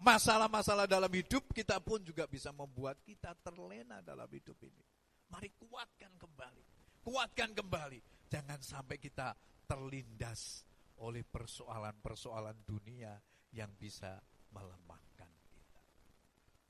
[0.02, 4.84] masalah-masalah dalam hidup kita pun juga bisa membuat kita terlena dalam hidup ini.
[5.30, 6.64] Mari kuatkan kembali,
[7.06, 8.02] kuatkan kembali.
[8.26, 9.38] Jangan sampai kita
[9.70, 10.66] terlindas
[10.98, 13.14] oleh persoalan-persoalan dunia
[13.54, 14.18] yang bisa
[14.50, 15.80] melemahkan kita.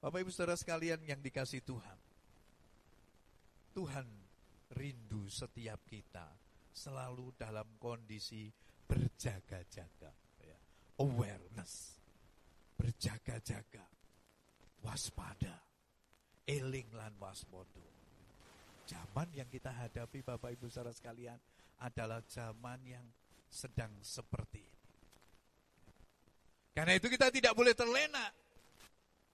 [0.04, 1.98] Bapak Ibu Saudara sekalian yang dikasih Tuhan.
[3.72, 4.04] Tuhan
[4.76, 6.28] rindu setiap kita
[6.76, 8.52] selalu dalam kondisi
[8.84, 10.12] berjaga-jaga.
[10.44, 10.58] Ya.
[11.00, 11.96] Awareness.
[12.76, 13.88] Berjaga-jaga.
[14.84, 15.64] Waspada.
[16.44, 17.95] Eling lan waspada.
[18.86, 21.34] Zaman yang kita hadapi Bapak Ibu Saudara sekalian
[21.82, 23.02] adalah zaman yang
[23.50, 24.84] sedang seperti ini.
[26.70, 28.30] Karena itu kita tidak boleh terlena.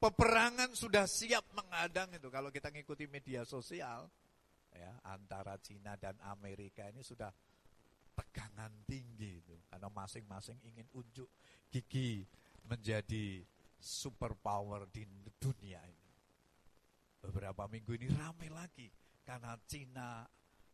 [0.00, 2.32] Peperangan sudah siap menghadang itu.
[2.32, 4.08] Kalau kita ngikuti media sosial,
[4.72, 7.30] ya antara Cina dan Amerika ini sudah
[8.12, 11.28] tegangan tinggi itu karena masing-masing ingin unjuk
[11.72, 12.24] gigi
[12.66, 13.44] menjadi
[13.78, 15.04] superpower di
[15.38, 16.12] dunia ini.
[17.22, 18.90] Beberapa minggu ini ramai lagi
[19.22, 20.26] karena Cina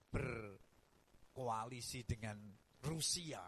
[0.09, 2.40] berkoalisi dengan
[2.84, 3.44] Rusia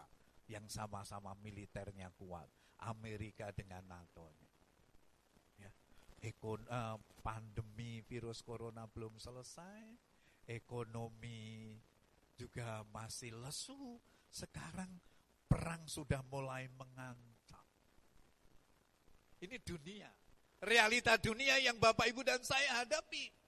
[0.51, 2.47] yang sama-sama militernya kuat,
[2.85, 4.29] Amerika dengan NATO.
[5.57, 5.71] Ya.
[6.21, 9.95] Ekon, uh, pandemi virus corona belum selesai,
[10.45, 11.73] ekonomi
[12.35, 13.97] juga masih lesu.
[14.31, 14.91] Sekarang
[15.47, 17.67] perang sudah mulai mengancam.
[19.41, 20.11] Ini dunia.
[20.61, 23.40] Realita dunia yang Bapak Ibu dan saya hadapi.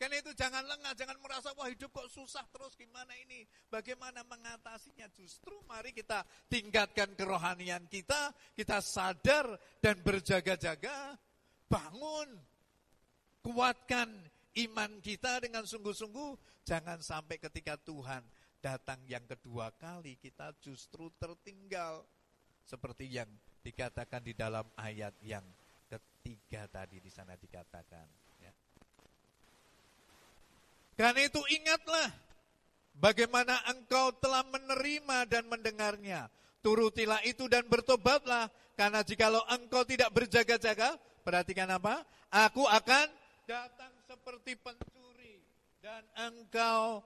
[0.00, 3.44] Karena itu jangan lengah, jangan merasa wah hidup kok susah terus gimana ini.
[3.68, 5.04] Bagaimana mengatasinya?
[5.12, 11.20] Justru mari kita tingkatkan kerohanian kita, kita sadar dan berjaga-jaga,
[11.68, 12.32] bangun,
[13.44, 14.08] kuatkan
[14.64, 16.64] iman kita dengan sungguh-sungguh.
[16.64, 18.24] Jangan sampai ketika Tuhan
[18.64, 22.08] datang yang kedua kali kita justru tertinggal.
[22.64, 23.28] Seperti yang
[23.60, 25.44] dikatakan di dalam ayat yang
[25.92, 28.19] ketiga tadi di sana dikatakan.
[31.00, 32.12] Karena itu ingatlah
[32.92, 36.28] bagaimana engkau telah menerima dan mendengarnya.
[36.60, 38.52] Turutilah itu dan bertobatlah.
[38.76, 42.04] Karena jikalau engkau tidak berjaga-jaga, perhatikan apa?
[42.28, 43.08] Aku akan
[43.48, 45.40] datang seperti pencuri.
[45.80, 47.00] Dan engkau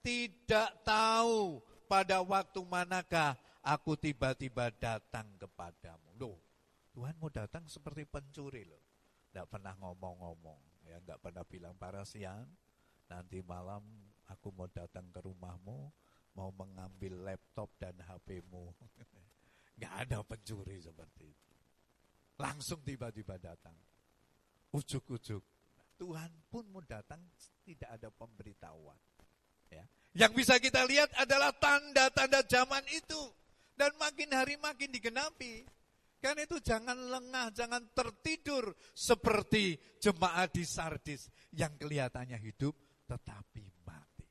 [0.00, 6.16] tidak tahu pada waktu manakah aku tiba-tiba datang kepadamu.
[6.16, 6.40] Loh,
[6.96, 8.80] Tuhan mau datang seperti pencuri loh.
[9.28, 10.88] Tidak pernah ngomong-ngomong.
[10.88, 12.48] ya pernah bilang para siang
[13.08, 13.82] nanti malam
[14.30, 15.92] aku mau datang ke rumahmu,
[16.34, 18.72] mau mengambil laptop dan HP-mu.
[19.80, 21.54] Gak ada pencuri seperti itu.
[22.38, 23.74] Langsung tiba-tiba datang.
[24.74, 25.42] Ujuk-ujuk.
[25.94, 27.22] Tuhan pun mau datang
[27.62, 28.98] tidak ada pemberitahuan.
[29.70, 29.86] Ya.
[30.14, 33.22] Yang bisa kita lihat adalah tanda-tanda zaman itu.
[33.74, 35.66] Dan makin hari makin digenapi.
[36.22, 42.72] Kan itu jangan lengah, jangan tertidur seperti jemaat di Sardis yang kelihatannya hidup
[43.14, 44.26] tetapi mati.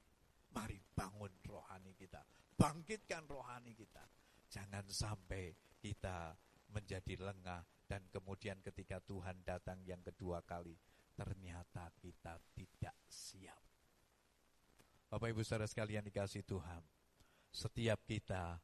[0.51, 2.19] Mari bangun rohani kita,
[2.59, 4.03] bangkitkan rohani kita.
[4.51, 6.35] Jangan sampai kita
[6.69, 10.75] menjadi lengah dan kemudian ketika Tuhan datang yang kedua kali,
[11.15, 13.63] ternyata kita tidak siap.
[15.07, 16.83] Bapak Ibu Saudara sekalian dikasih Tuhan,
[17.49, 18.59] setiap kita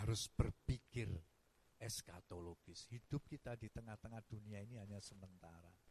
[0.00, 1.10] harus berpikir
[1.82, 2.88] eskatologis.
[2.88, 5.83] Hidup kita di tengah-tengah dunia ini hanya sementara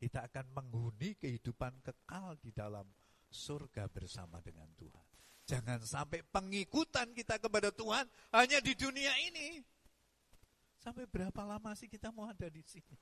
[0.00, 2.88] kita akan menghuni kehidupan kekal di dalam
[3.28, 5.06] surga bersama dengan Tuhan.
[5.44, 9.60] Jangan sampai pengikutan kita kepada Tuhan hanya di dunia ini.
[10.80, 12.96] Sampai berapa lama sih kita mau ada di sini?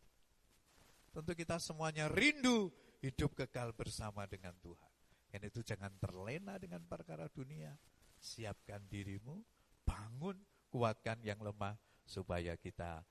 [1.15, 4.93] Tentu kita semuanya rindu hidup kekal bersama dengan Tuhan.
[5.31, 7.71] Dan itu jangan terlena dengan perkara dunia.
[8.19, 9.39] Siapkan dirimu,
[9.87, 10.35] bangun,
[10.67, 13.07] kuatkan yang lemah, supaya kita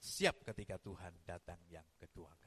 [0.00, 2.43] siap ketika Tuhan datang yang kedua.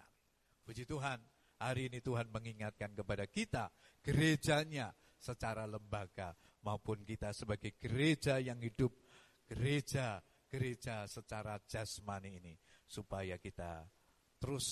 [0.67, 1.23] Puji Tuhan,
[1.63, 3.71] hari ini Tuhan mengingatkan kepada kita,
[4.03, 6.35] gerejanya secara lembaga
[6.67, 8.91] maupun kita sebagai gereja yang hidup,
[9.47, 12.53] gereja gereja secara jasmani ini
[12.87, 13.83] supaya kita
[14.39, 14.67] terus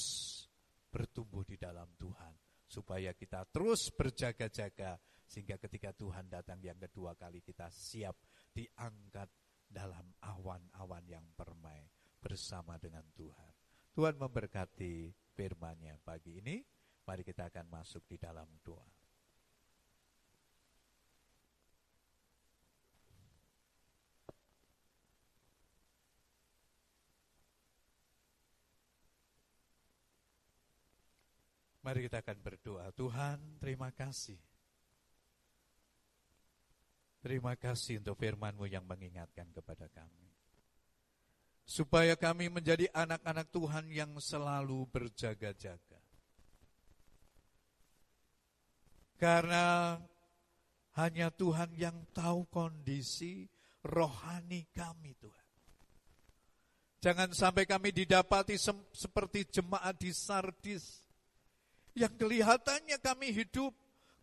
[0.88, 2.34] bertumbuh di dalam Tuhan,
[2.68, 4.96] supaya kita terus berjaga-jaga
[5.28, 8.16] sehingga ketika Tuhan datang yang kedua kali kita siap
[8.52, 9.28] diangkat
[9.68, 11.88] dalam awan-awan yang permai
[12.20, 13.52] bersama dengan Tuhan.
[13.96, 16.64] Tuhan memberkati firman-Nya pagi ini.
[17.06, 18.88] Mari kita akan masuk di dalam doa.
[31.86, 32.90] Mari kita akan berdoa.
[32.98, 34.42] Tuhan, terima kasih.
[37.22, 40.35] Terima kasih untuk firman-Mu yang mengingatkan kepada kami.
[41.66, 45.98] Supaya kami menjadi anak-anak Tuhan yang selalu berjaga-jaga.
[49.18, 49.98] Karena
[50.96, 53.50] hanya Tuhan yang tahu kondisi
[53.82, 55.46] rohani kami Tuhan.
[57.06, 58.58] Jangan sampai kami didapati
[58.94, 61.06] seperti jemaat di Sardis.
[61.94, 63.72] Yang kelihatannya kami hidup,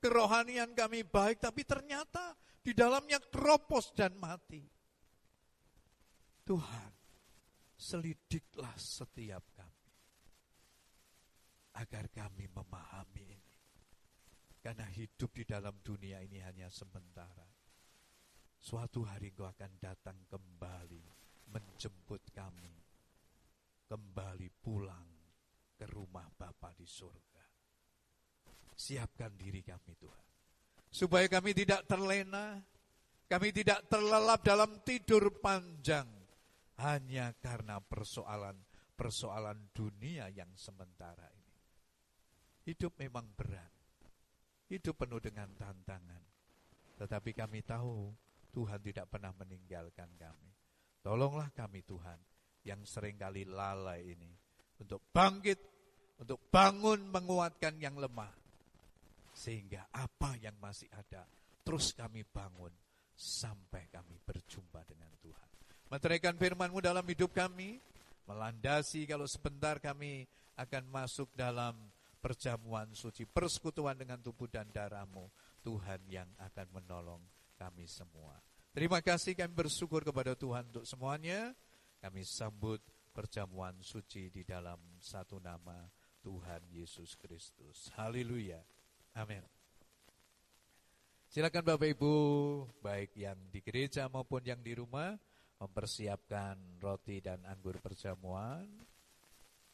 [0.03, 4.67] kerohanian kami baik, tapi ternyata di dalamnya keropos dan mati.
[6.43, 6.91] Tuhan,
[7.83, 9.91] selidiklah setiap kami.
[11.83, 13.59] Agar kami memahami ini.
[14.63, 17.51] Karena hidup di dalam dunia ini hanya sementara.
[18.63, 21.03] Suatu hari engkau akan datang kembali
[21.51, 22.71] menjemput kami.
[23.91, 25.11] Kembali pulang
[25.75, 27.43] ke rumah Bapa di surga.
[28.79, 30.27] Siapkan diri kami Tuhan.
[30.93, 32.63] Supaya kami tidak terlena,
[33.27, 36.22] kami tidak terlelap dalam tidur panjang
[36.83, 41.59] hanya karena persoalan-persoalan dunia yang sementara ini.
[42.67, 43.71] Hidup memang berat.
[44.67, 46.23] Hidup penuh dengan tantangan.
[46.99, 48.11] Tetapi kami tahu
[48.51, 50.51] Tuhan tidak pernah meninggalkan kami.
[51.03, 52.19] Tolonglah kami Tuhan
[52.63, 54.31] yang sering kali lalai ini
[54.79, 55.59] untuk bangkit,
[56.23, 58.31] untuk bangun menguatkan yang lemah.
[59.33, 61.27] Sehingga apa yang masih ada
[61.63, 62.71] terus kami bangun
[63.15, 65.52] sampai kami berjumpa dengan Tuhan.
[65.93, 67.77] Meteraikan firman-Mu dalam hidup kami,
[68.25, 70.25] melandasi kalau sebentar kami
[70.57, 71.77] akan masuk dalam
[72.17, 75.29] perjamuan suci, persekutuan dengan tubuh dan darahmu.
[75.61, 77.21] Tuhan yang akan menolong
[77.61, 78.41] kami semua.
[78.73, 81.53] Terima kasih kami bersyukur kepada Tuhan untuk semuanya.
[82.01, 82.81] Kami sambut
[83.13, 85.77] perjamuan suci di dalam satu nama
[86.25, 87.93] Tuhan Yesus Kristus.
[88.01, 88.65] Haleluya.
[89.13, 89.45] Amin.
[91.29, 92.15] Silakan Bapak Ibu,
[92.81, 95.21] baik yang di gereja maupun yang di rumah,
[95.63, 98.67] mempersiapkan roti dan anggur perjamuan.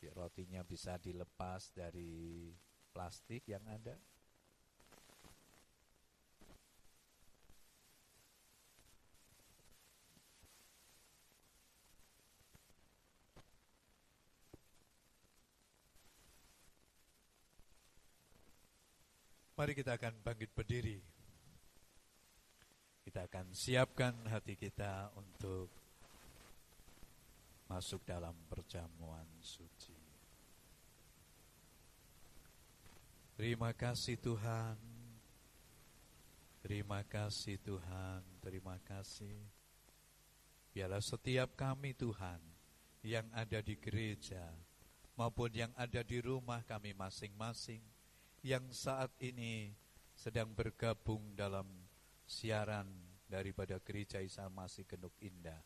[0.05, 2.53] Ya, rotinya bisa dilepas dari
[2.93, 3.97] plastik yang ada.
[19.59, 21.18] Mari kita akan bangkit berdiri.
[23.09, 25.73] Kita akan siapkan hati kita untuk
[27.73, 29.97] masuk dalam perjamuan suci.
[33.33, 34.77] Terima kasih Tuhan.
[36.61, 39.41] Terima kasih Tuhan, terima kasih.
[40.77, 42.45] Biarlah setiap kami Tuhan
[43.01, 44.53] yang ada di gereja
[45.17, 47.81] maupun yang ada di rumah kami masing-masing
[48.45, 49.73] yang saat ini
[50.13, 51.88] sedang bergabung dalam
[52.29, 52.85] siaran
[53.25, 55.65] daripada gereja Isa Masih Genuk Indah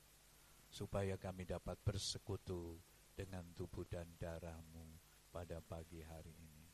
[0.70, 2.78] supaya kami dapat bersekutu
[3.12, 4.86] dengan tubuh dan darahmu
[5.34, 6.64] pada pagi hari ini.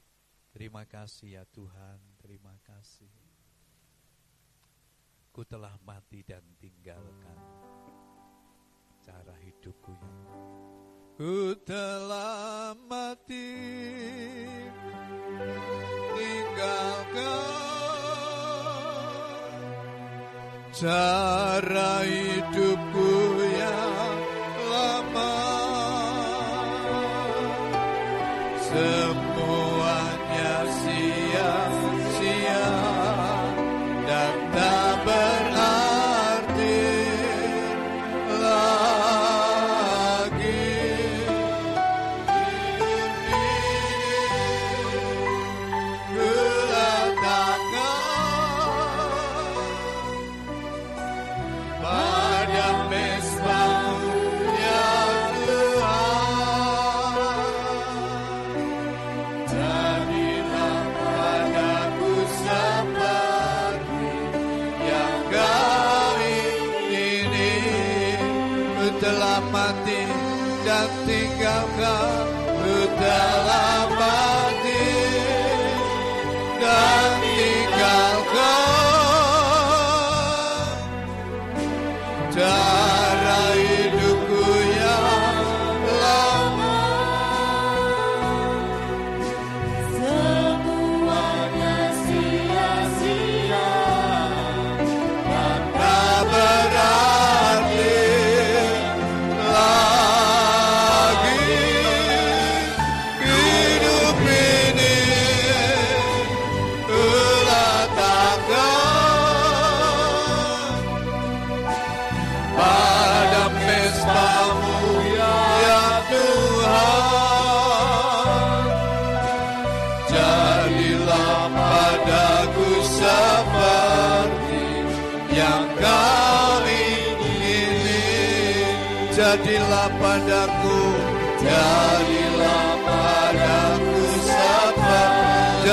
[0.52, 3.10] Terima kasih ya Tuhan, terima kasih.
[5.32, 7.38] Ku telah mati dan tinggalkan
[9.00, 10.18] cara hidupku yang
[11.18, 13.50] Ku telah mati
[16.14, 17.77] tinggalkan
[20.80, 22.97] cara hidupku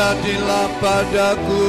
[0.06, 1.66] jadilah padaku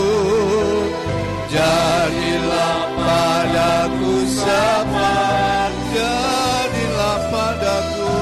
[1.49, 8.12] jadilah padaku seperti jadilah padaku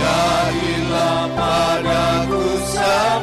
[0.00, 3.20] jadilah padaku kau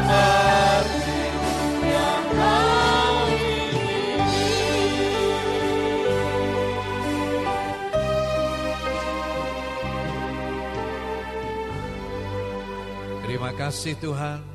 [13.23, 14.52] Terima kasih Tuhan,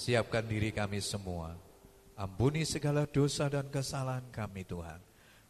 [0.00, 1.52] siapkan diri kami semua.
[2.16, 4.96] Ampuni segala dosa dan kesalahan kami Tuhan.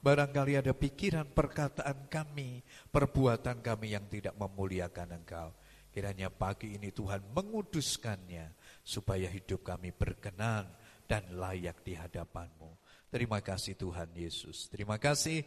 [0.02, 5.54] Barangkali ada pikiran, perkataan kami, perbuatan kami yang tidak memuliakan Engkau.
[5.94, 10.66] Kiranya pagi ini Tuhan menguduskannya, supaya hidup kami berkenan
[11.06, 12.74] dan layak di hadapan-Mu.
[13.10, 14.66] Terima kasih Tuhan Yesus.
[14.66, 15.46] Terima kasih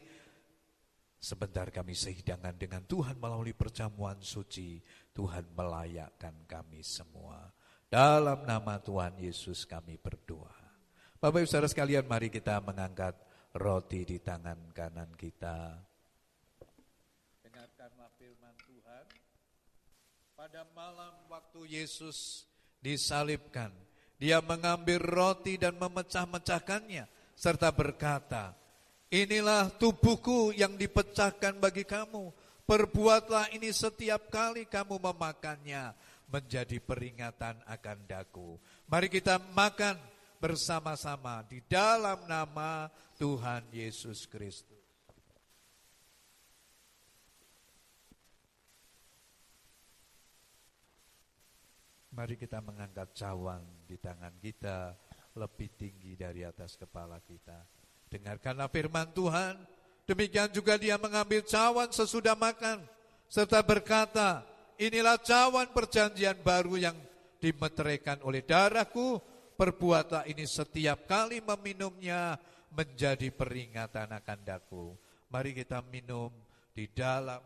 [1.23, 4.83] Sebentar kami sehidangan dengan Tuhan melalui perjamuan suci.
[5.15, 7.47] Tuhan melayakkan kami semua.
[7.93, 10.49] Dalam nama Tuhan Yesus kami berdoa.
[11.21, 13.13] Bapak ibu saudara sekalian mari kita mengangkat
[13.53, 15.77] roti di tangan kanan kita.
[17.45, 19.05] Dengarkanlah firman Tuhan.
[20.33, 22.49] Pada malam waktu Yesus
[22.81, 23.69] disalibkan,
[24.17, 27.05] dia mengambil roti dan memecah-mecahkannya
[27.37, 28.57] serta berkata,
[29.13, 32.33] Inilah tubuhku yang dipecahkan bagi kamu.
[32.65, 35.93] Perbuatlah ini setiap kali kamu memakannya
[36.31, 38.59] menjadi peringatan akan daku.
[38.87, 39.95] Mari kita makan
[40.43, 44.83] bersama-sama di dalam nama Tuhan Yesus Kristus.
[52.13, 54.93] Mari kita mengangkat cawan di tangan kita
[55.33, 57.65] lebih tinggi dari atas kepala kita.
[58.05, 59.57] Dengarkanlah firman Tuhan.
[60.05, 62.85] Demikian juga dia mengambil cawan sesudah makan.
[63.25, 64.45] Serta berkata,
[64.79, 66.97] inilah cawan perjanjian baru yang
[67.43, 69.19] dimeteraikan oleh darahku.
[69.53, 72.41] Perbuatlah ini setiap kali meminumnya
[72.73, 74.97] menjadi peringatan akan daku.
[75.29, 76.33] Mari kita minum
[76.73, 77.41] di dalam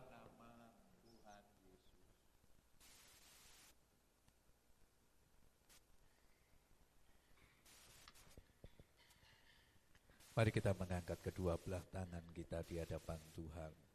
[10.38, 13.86] Mari kita mengangkat kedua belah tangan kita di hadapan Tuhan.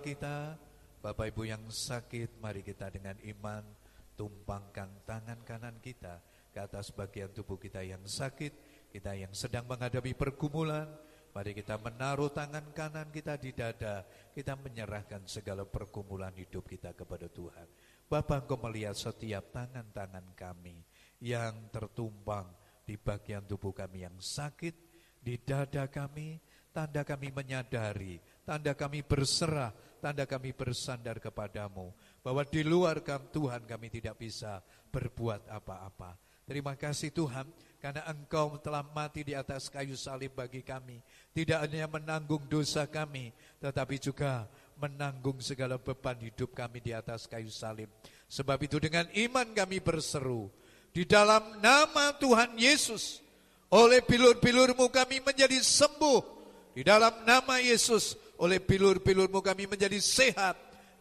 [0.06, 0.54] kita.
[1.02, 3.66] Bapak Ibu yang sakit, mari kita dengan iman
[4.14, 6.22] tumpangkan tangan kanan kita
[6.54, 8.54] ke atas bagian tubuh kita yang sakit,
[8.94, 10.86] kita yang sedang menghadapi pergumulan.
[11.34, 17.26] Mari kita menaruh tangan kanan kita di dada, kita menyerahkan segala pergumulan hidup kita kepada
[17.26, 17.66] Tuhan.
[18.06, 20.86] Bapak engkau melihat setiap tangan-tangan kami
[21.18, 22.46] yang tertumpang
[22.86, 24.78] di bagian tubuh kami yang sakit,
[25.18, 26.38] di dada kami,
[26.70, 31.90] tanda kami menyadari Tanda kami berserah, tanda kami bersandar kepadamu.
[32.22, 34.62] Bahwa di luar Tuhan kami tidak bisa
[34.94, 36.14] berbuat apa-apa.
[36.46, 37.50] Terima kasih Tuhan,
[37.82, 41.02] karena Engkau telah mati di atas kayu salib bagi kami.
[41.34, 44.46] Tidak hanya menanggung dosa kami, tetapi juga
[44.78, 47.90] menanggung segala beban hidup kami di atas kayu salib.
[48.30, 50.54] Sebab itu dengan iman kami berseru,
[50.94, 53.26] di dalam nama Tuhan Yesus,
[53.74, 56.38] oleh bilur-bilurmu kami menjadi sembuh.
[56.78, 60.56] Di dalam nama Yesus, oleh bilur-bilurmu kami menjadi sehat.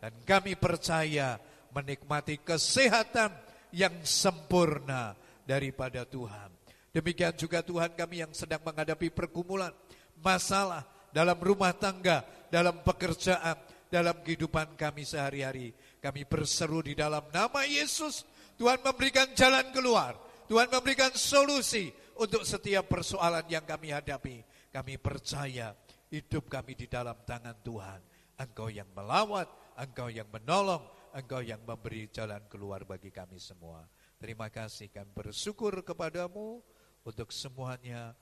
[0.04, 1.40] Dan kami percaya
[1.72, 3.32] menikmati kesehatan
[3.72, 5.16] yang sempurna
[5.48, 6.52] daripada Tuhan.
[6.94, 9.74] Demikian juga Tuhan kami yang sedang menghadapi pergumulan,
[10.22, 13.58] masalah dalam rumah tangga, dalam pekerjaan,
[13.90, 15.74] dalam kehidupan kami sehari-hari.
[15.98, 18.22] Kami berseru di dalam nama Yesus,
[18.54, 20.14] Tuhan memberikan jalan keluar.
[20.46, 21.90] Tuhan memberikan solusi
[22.20, 24.44] untuk setiap persoalan yang kami hadapi.
[24.70, 25.74] Kami percaya
[26.14, 27.98] hidup kami di dalam tangan Tuhan.
[28.38, 33.82] Engkau yang melawat, Engkau yang menolong, Engkau yang memberi jalan keluar bagi kami semua.
[34.22, 36.62] Terima kasih kami bersyukur kepadamu
[37.02, 38.14] untuk semuanya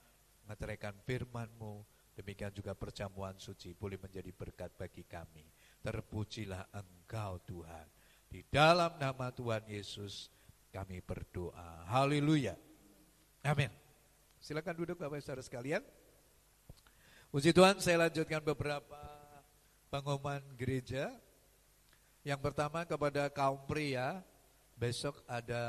[0.44, 1.84] mengeterakan firman-Mu.
[2.12, 5.48] Demikian juga perjamuan suci boleh menjadi berkat bagi kami.
[5.80, 7.86] Terpujilah Engkau Tuhan.
[8.28, 10.28] Di dalam nama Tuhan Yesus
[10.72, 11.88] kami berdoa.
[11.88, 12.56] Haleluya.
[13.44, 13.72] Amin.
[14.40, 15.84] Silakan duduk Bapak Saudara sekalian.
[17.32, 19.00] Puji Tuhan, saya lanjutkan beberapa
[19.88, 21.08] pengumuman gereja.
[22.28, 24.20] Yang pertama kepada kaum pria,
[24.76, 25.64] besok ada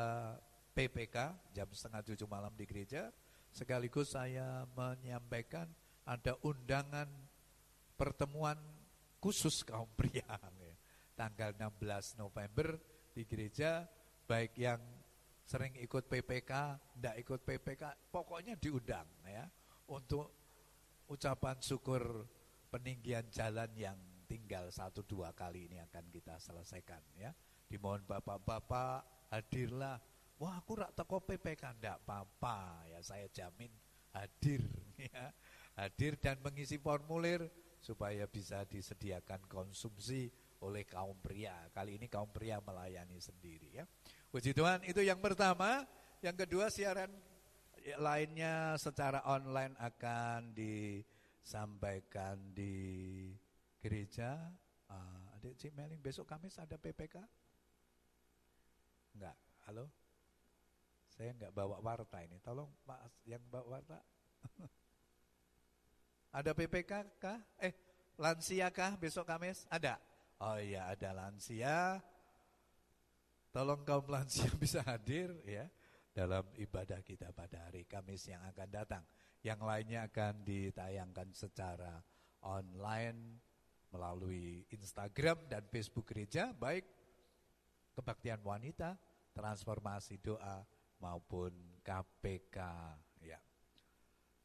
[0.76, 3.16] PPK jam setengah tujuh malam di gereja.
[3.56, 5.72] Sekaligus saya menyampaikan
[6.04, 7.08] ada undangan
[7.96, 8.60] pertemuan
[9.24, 10.28] khusus kaum pria.
[11.24, 12.76] Tanggal 16 November
[13.16, 13.88] di gereja,
[14.28, 14.84] baik yang
[15.48, 16.52] sering ikut PPK,
[17.00, 19.48] tidak ikut PPK, pokoknya diundang ya
[19.88, 20.43] untuk
[21.10, 22.28] ucapan syukur
[22.72, 27.30] peninggian jalan yang tinggal satu dua kali ini akan kita selesaikan ya.
[27.70, 30.02] Dimohon bapak-bapak hadirlah.
[30.42, 33.70] Wah aku rak teko PPK ndak apa-apa ya saya jamin
[34.14, 34.66] hadir
[35.14, 35.30] ya.
[35.74, 37.50] Hadir dan mengisi formulir
[37.82, 40.30] supaya bisa disediakan konsumsi
[40.64, 41.68] oleh kaum pria.
[41.76, 43.86] Kali ini kaum pria melayani sendiri ya.
[44.32, 45.86] Puji Tuhan itu yang pertama.
[46.24, 47.12] Yang kedua siaran
[48.00, 53.28] lainnya secara online akan disampaikan di
[53.84, 54.40] gereja
[54.88, 57.20] uh, adik Cik Meling besok Kamis ada PPK?
[59.14, 59.36] Enggak,
[59.68, 59.92] halo?
[61.12, 64.00] Saya enggak bawa warta ini, tolong Pak yang bawa warta.
[66.40, 67.40] ada PPK kah?
[67.60, 67.76] Eh,
[68.18, 69.68] lansia kah besok Kamis?
[69.68, 70.00] Ada?
[70.42, 72.02] Oh iya, ada lansia.
[73.54, 75.70] Tolong kaum lansia bisa hadir ya
[76.14, 79.04] dalam ibadah kita pada hari Kamis yang akan datang.
[79.42, 82.00] Yang lainnya akan ditayangkan secara
[82.46, 83.42] online
[83.90, 86.86] melalui Instagram dan Facebook gereja, baik
[87.98, 88.98] kebaktian wanita,
[89.34, 90.66] transformasi doa
[91.02, 92.58] maupun KPK.
[93.22, 93.42] Ya.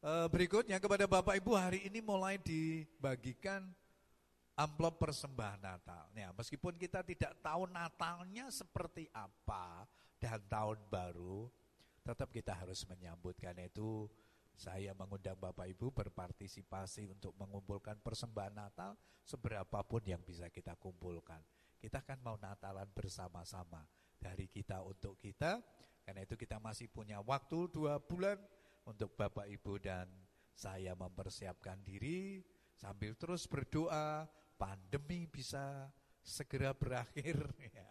[0.01, 3.65] E, berikutnya kepada Bapak Ibu hari ini mulai dibagikan
[4.59, 6.11] amplop persembahan Natal.
[6.11, 9.87] Ya, meskipun kita tidak tahu Natalnya seperti apa
[10.19, 11.47] dan tahun baru,
[12.09, 14.09] tetap kita harus menyambutkan itu
[14.57, 21.39] saya mengundang Bapak Ibu berpartisipasi untuk mengumpulkan persembahan Natal seberapapun yang bisa kita kumpulkan.
[21.79, 23.85] Kita kan mau Natalan bersama-sama
[24.19, 25.63] dari kita untuk kita.
[26.03, 28.35] Karena itu kita masih punya waktu dua bulan
[28.83, 30.09] untuk Bapak Ibu dan
[30.51, 32.41] saya mempersiapkan diri
[32.75, 34.27] sambil terus berdoa
[34.59, 35.87] pandemi bisa
[36.19, 37.87] segera berakhir ya.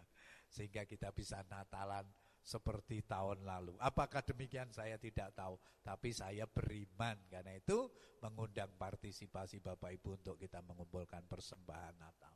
[0.51, 2.05] sehingga kita bisa Natalan
[2.49, 3.77] seperti tahun lalu.
[3.77, 7.93] Apakah demikian saya tidak tahu, tapi saya beriman karena itu
[8.25, 12.33] mengundang partisipasi Bapak Ibu untuk kita mengumpulkan persembahan Natal.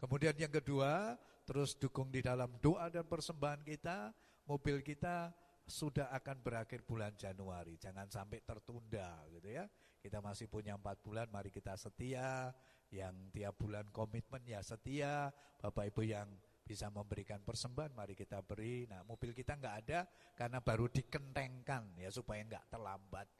[0.00, 4.16] Kemudian yang kedua, terus dukung di dalam doa dan persembahan kita,
[4.48, 5.36] mobil kita
[5.68, 9.68] sudah akan berakhir bulan Januari, jangan sampai tertunda gitu ya.
[10.00, 12.54] Kita masih punya empat bulan, mari kita setia,
[12.94, 16.28] yang tiap bulan komitmen ya setia, Bapak Ibu yang
[16.66, 18.90] bisa memberikan persembahan, mari kita beri.
[18.90, 20.02] Nah, mobil kita nggak ada
[20.34, 23.30] karena baru dikentengkan ya supaya nggak terlambat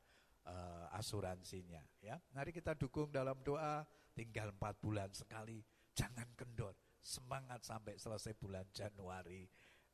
[0.46, 1.82] uh, asuransinya.
[1.98, 3.82] Ya, mari kita dukung dalam doa.
[4.14, 5.60] Tinggal empat bulan sekali,
[5.92, 6.72] jangan kendor.
[7.02, 9.44] Semangat sampai selesai bulan Januari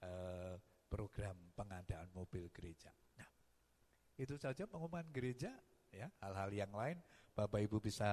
[0.05, 0.55] uh,
[0.87, 2.93] program pengadaan mobil gereja.
[3.17, 3.27] Nah,
[4.21, 5.57] itu saja pengumuman gereja.
[5.93, 6.97] Ya, hal-hal yang lain
[7.33, 8.09] Bapak Ibu bisa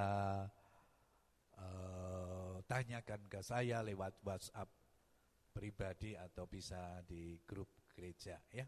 [1.59, 4.78] uh, tanyakan ke saya lewat WhatsApp
[5.59, 8.63] pribadi atau bisa di grup gereja ya.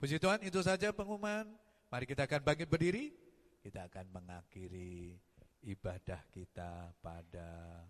[0.00, 1.44] Puji Tuhan itu saja pengumuman.
[1.92, 3.12] Mari kita akan bangkit berdiri.
[3.60, 5.20] Kita akan mengakhiri
[5.68, 7.84] ibadah kita pada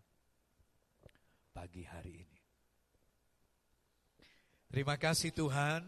[1.55, 2.41] pagi hari ini.
[4.67, 5.87] Terima kasih Tuhan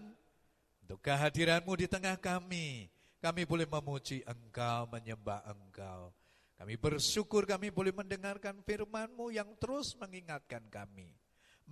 [0.87, 2.87] untuk kehadiranmu di tengah kami.
[3.19, 6.15] Kami boleh memuji Engkau, menyembah Engkau.
[6.55, 11.11] Kami bersyukur kami boleh mendengarkan firman-Mu yang terus mengingatkan kami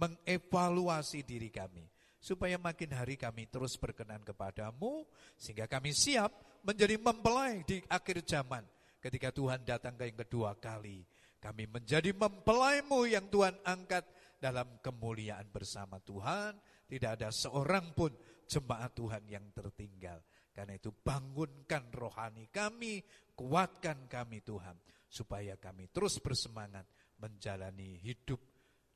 [0.01, 1.85] mengevaluasi diri kami
[2.21, 5.05] supaya makin hari kami terus berkenan kepadamu
[5.37, 6.33] sehingga kami siap
[6.65, 8.65] menjadi mempelai di akhir zaman.
[9.01, 11.05] Ketika Tuhan datang ke yang kedua kali
[11.41, 14.05] kami menjadi mempelaimu yang Tuhan angkat
[14.41, 16.57] dalam kemuliaan bersama Tuhan.
[16.85, 18.13] Tidak ada seorang pun
[18.45, 20.21] jemaat Tuhan yang tertinggal.
[20.51, 23.01] Karena itu bangunkan rohani kami
[23.33, 24.75] kuatkan kami Tuhan
[25.07, 26.85] supaya kami terus bersemangat
[27.23, 28.50] menjalani hidup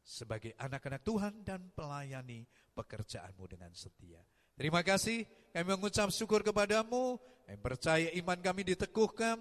[0.05, 2.45] sebagai anak-anak Tuhan dan pelayani
[2.77, 4.21] pekerjaanmu dengan setia.
[4.55, 7.19] Terima kasih, kami mengucap syukur kepadamu,
[7.49, 9.41] kami percaya iman kami diteguhkan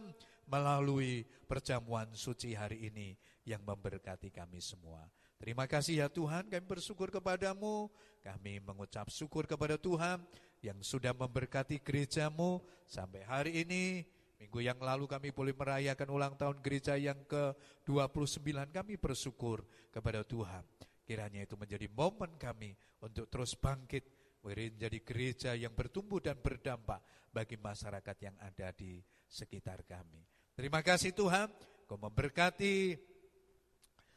[0.50, 3.14] melalui perjamuan suci hari ini
[3.46, 5.06] yang memberkati kami semua.
[5.38, 7.92] Terima kasih ya Tuhan, kami bersyukur kepadamu,
[8.24, 10.24] kami mengucap syukur kepada Tuhan
[10.64, 14.08] yang sudah memberkati gerejamu sampai hari ini,
[14.44, 18.44] Minggu yang lalu kami boleh merayakan ulang tahun gereja yang ke-29.
[18.76, 20.68] Kami bersyukur kepada Tuhan.
[21.08, 24.04] Kiranya itu menjadi momen kami untuk terus bangkit
[24.44, 27.00] menjadi gereja yang bertumbuh dan berdampak
[27.32, 30.20] bagi masyarakat yang ada di sekitar kami.
[30.60, 31.48] Terima kasih Tuhan,
[31.88, 33.00] Kau memberkati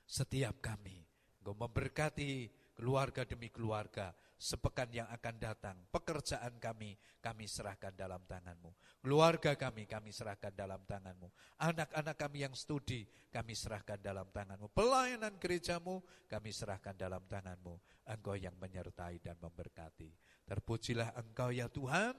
[0.03, 1.07] setiap kami.
[1.39, 8.69] Kau memberkati keluarga demi keluarga, sepekan yang akan datang, pekerjaan kami, kami serahkan dalam tanganmu.
[9.01, 11.33] Keluarga kami, kami serahkan dalam tanganmu.
[11.57, 14.69] Anak-anak kami yang studi, kami serahkan dalam tanganmu.
[14.77, 17.81] Pelayanan gerejamu, kami serahkan dalam tanganmu.
[18.07, 20.13] Engkau yang menyertai dan memberkati.
[20.45, 22.15] Terpujilah engkau ya Tuhan.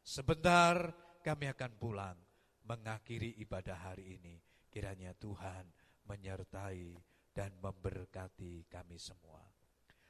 [0.00, 2.16] Sebentar kami akan pulang
[2.64, 4.40] mengakhiri ibadah hari ini.
[4.68, 5.68] Kiranya Tuhan
[6.08, 6.96] menyertai
[7.32, 9.47] dan memberkati kami semua.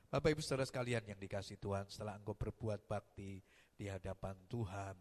[0.09, 3.45] Bapak Ibu Saudara sekalian yang dikasih Tuhan, setelah engkau berbuat bakti
[3.77, 4.97] di hadapan Tuhan,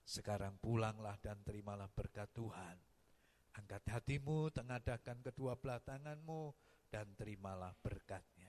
[0.00, 2.76] sekarang pulanglah dan terimalah berkat Tuhan.
[3.52, 6.56] Angkat hatimu, tengadakan kedua belah tanganmu,
[6.88, 8.48] dan terimalah berkatnya.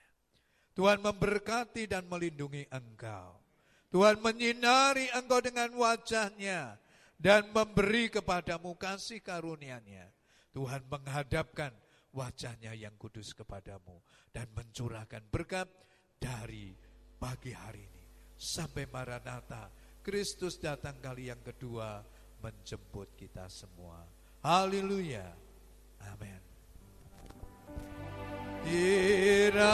[0.80, 3.44] Tuhan memberkati dan melindungi engkau.
[3.92, 6.80] Tuhan menyinari engkau dengan wajahnya
[7.20, 10.08] dan memberi kepadamu kasih karunia-Nya.
[10.56, 11.76] Tuhan menghadapkan
[12.16, 14.00] wajahnya yang kudus kepadamu
[14.32, 15.68] dan mencurahkan berkat
[16.18, 16.74] dari
[17.22, 18.04] pagi hari ini
[18.38, 19.70] sampai Maranatha
[20.02, 22.00] Kristus datang kali yang kedua
[22.42, 24.02] menjemput kita semua.
[24.40, 25.28] Haleluya.
[26.08, 26.40] Amin.
[28.64, 29.68] Kiranya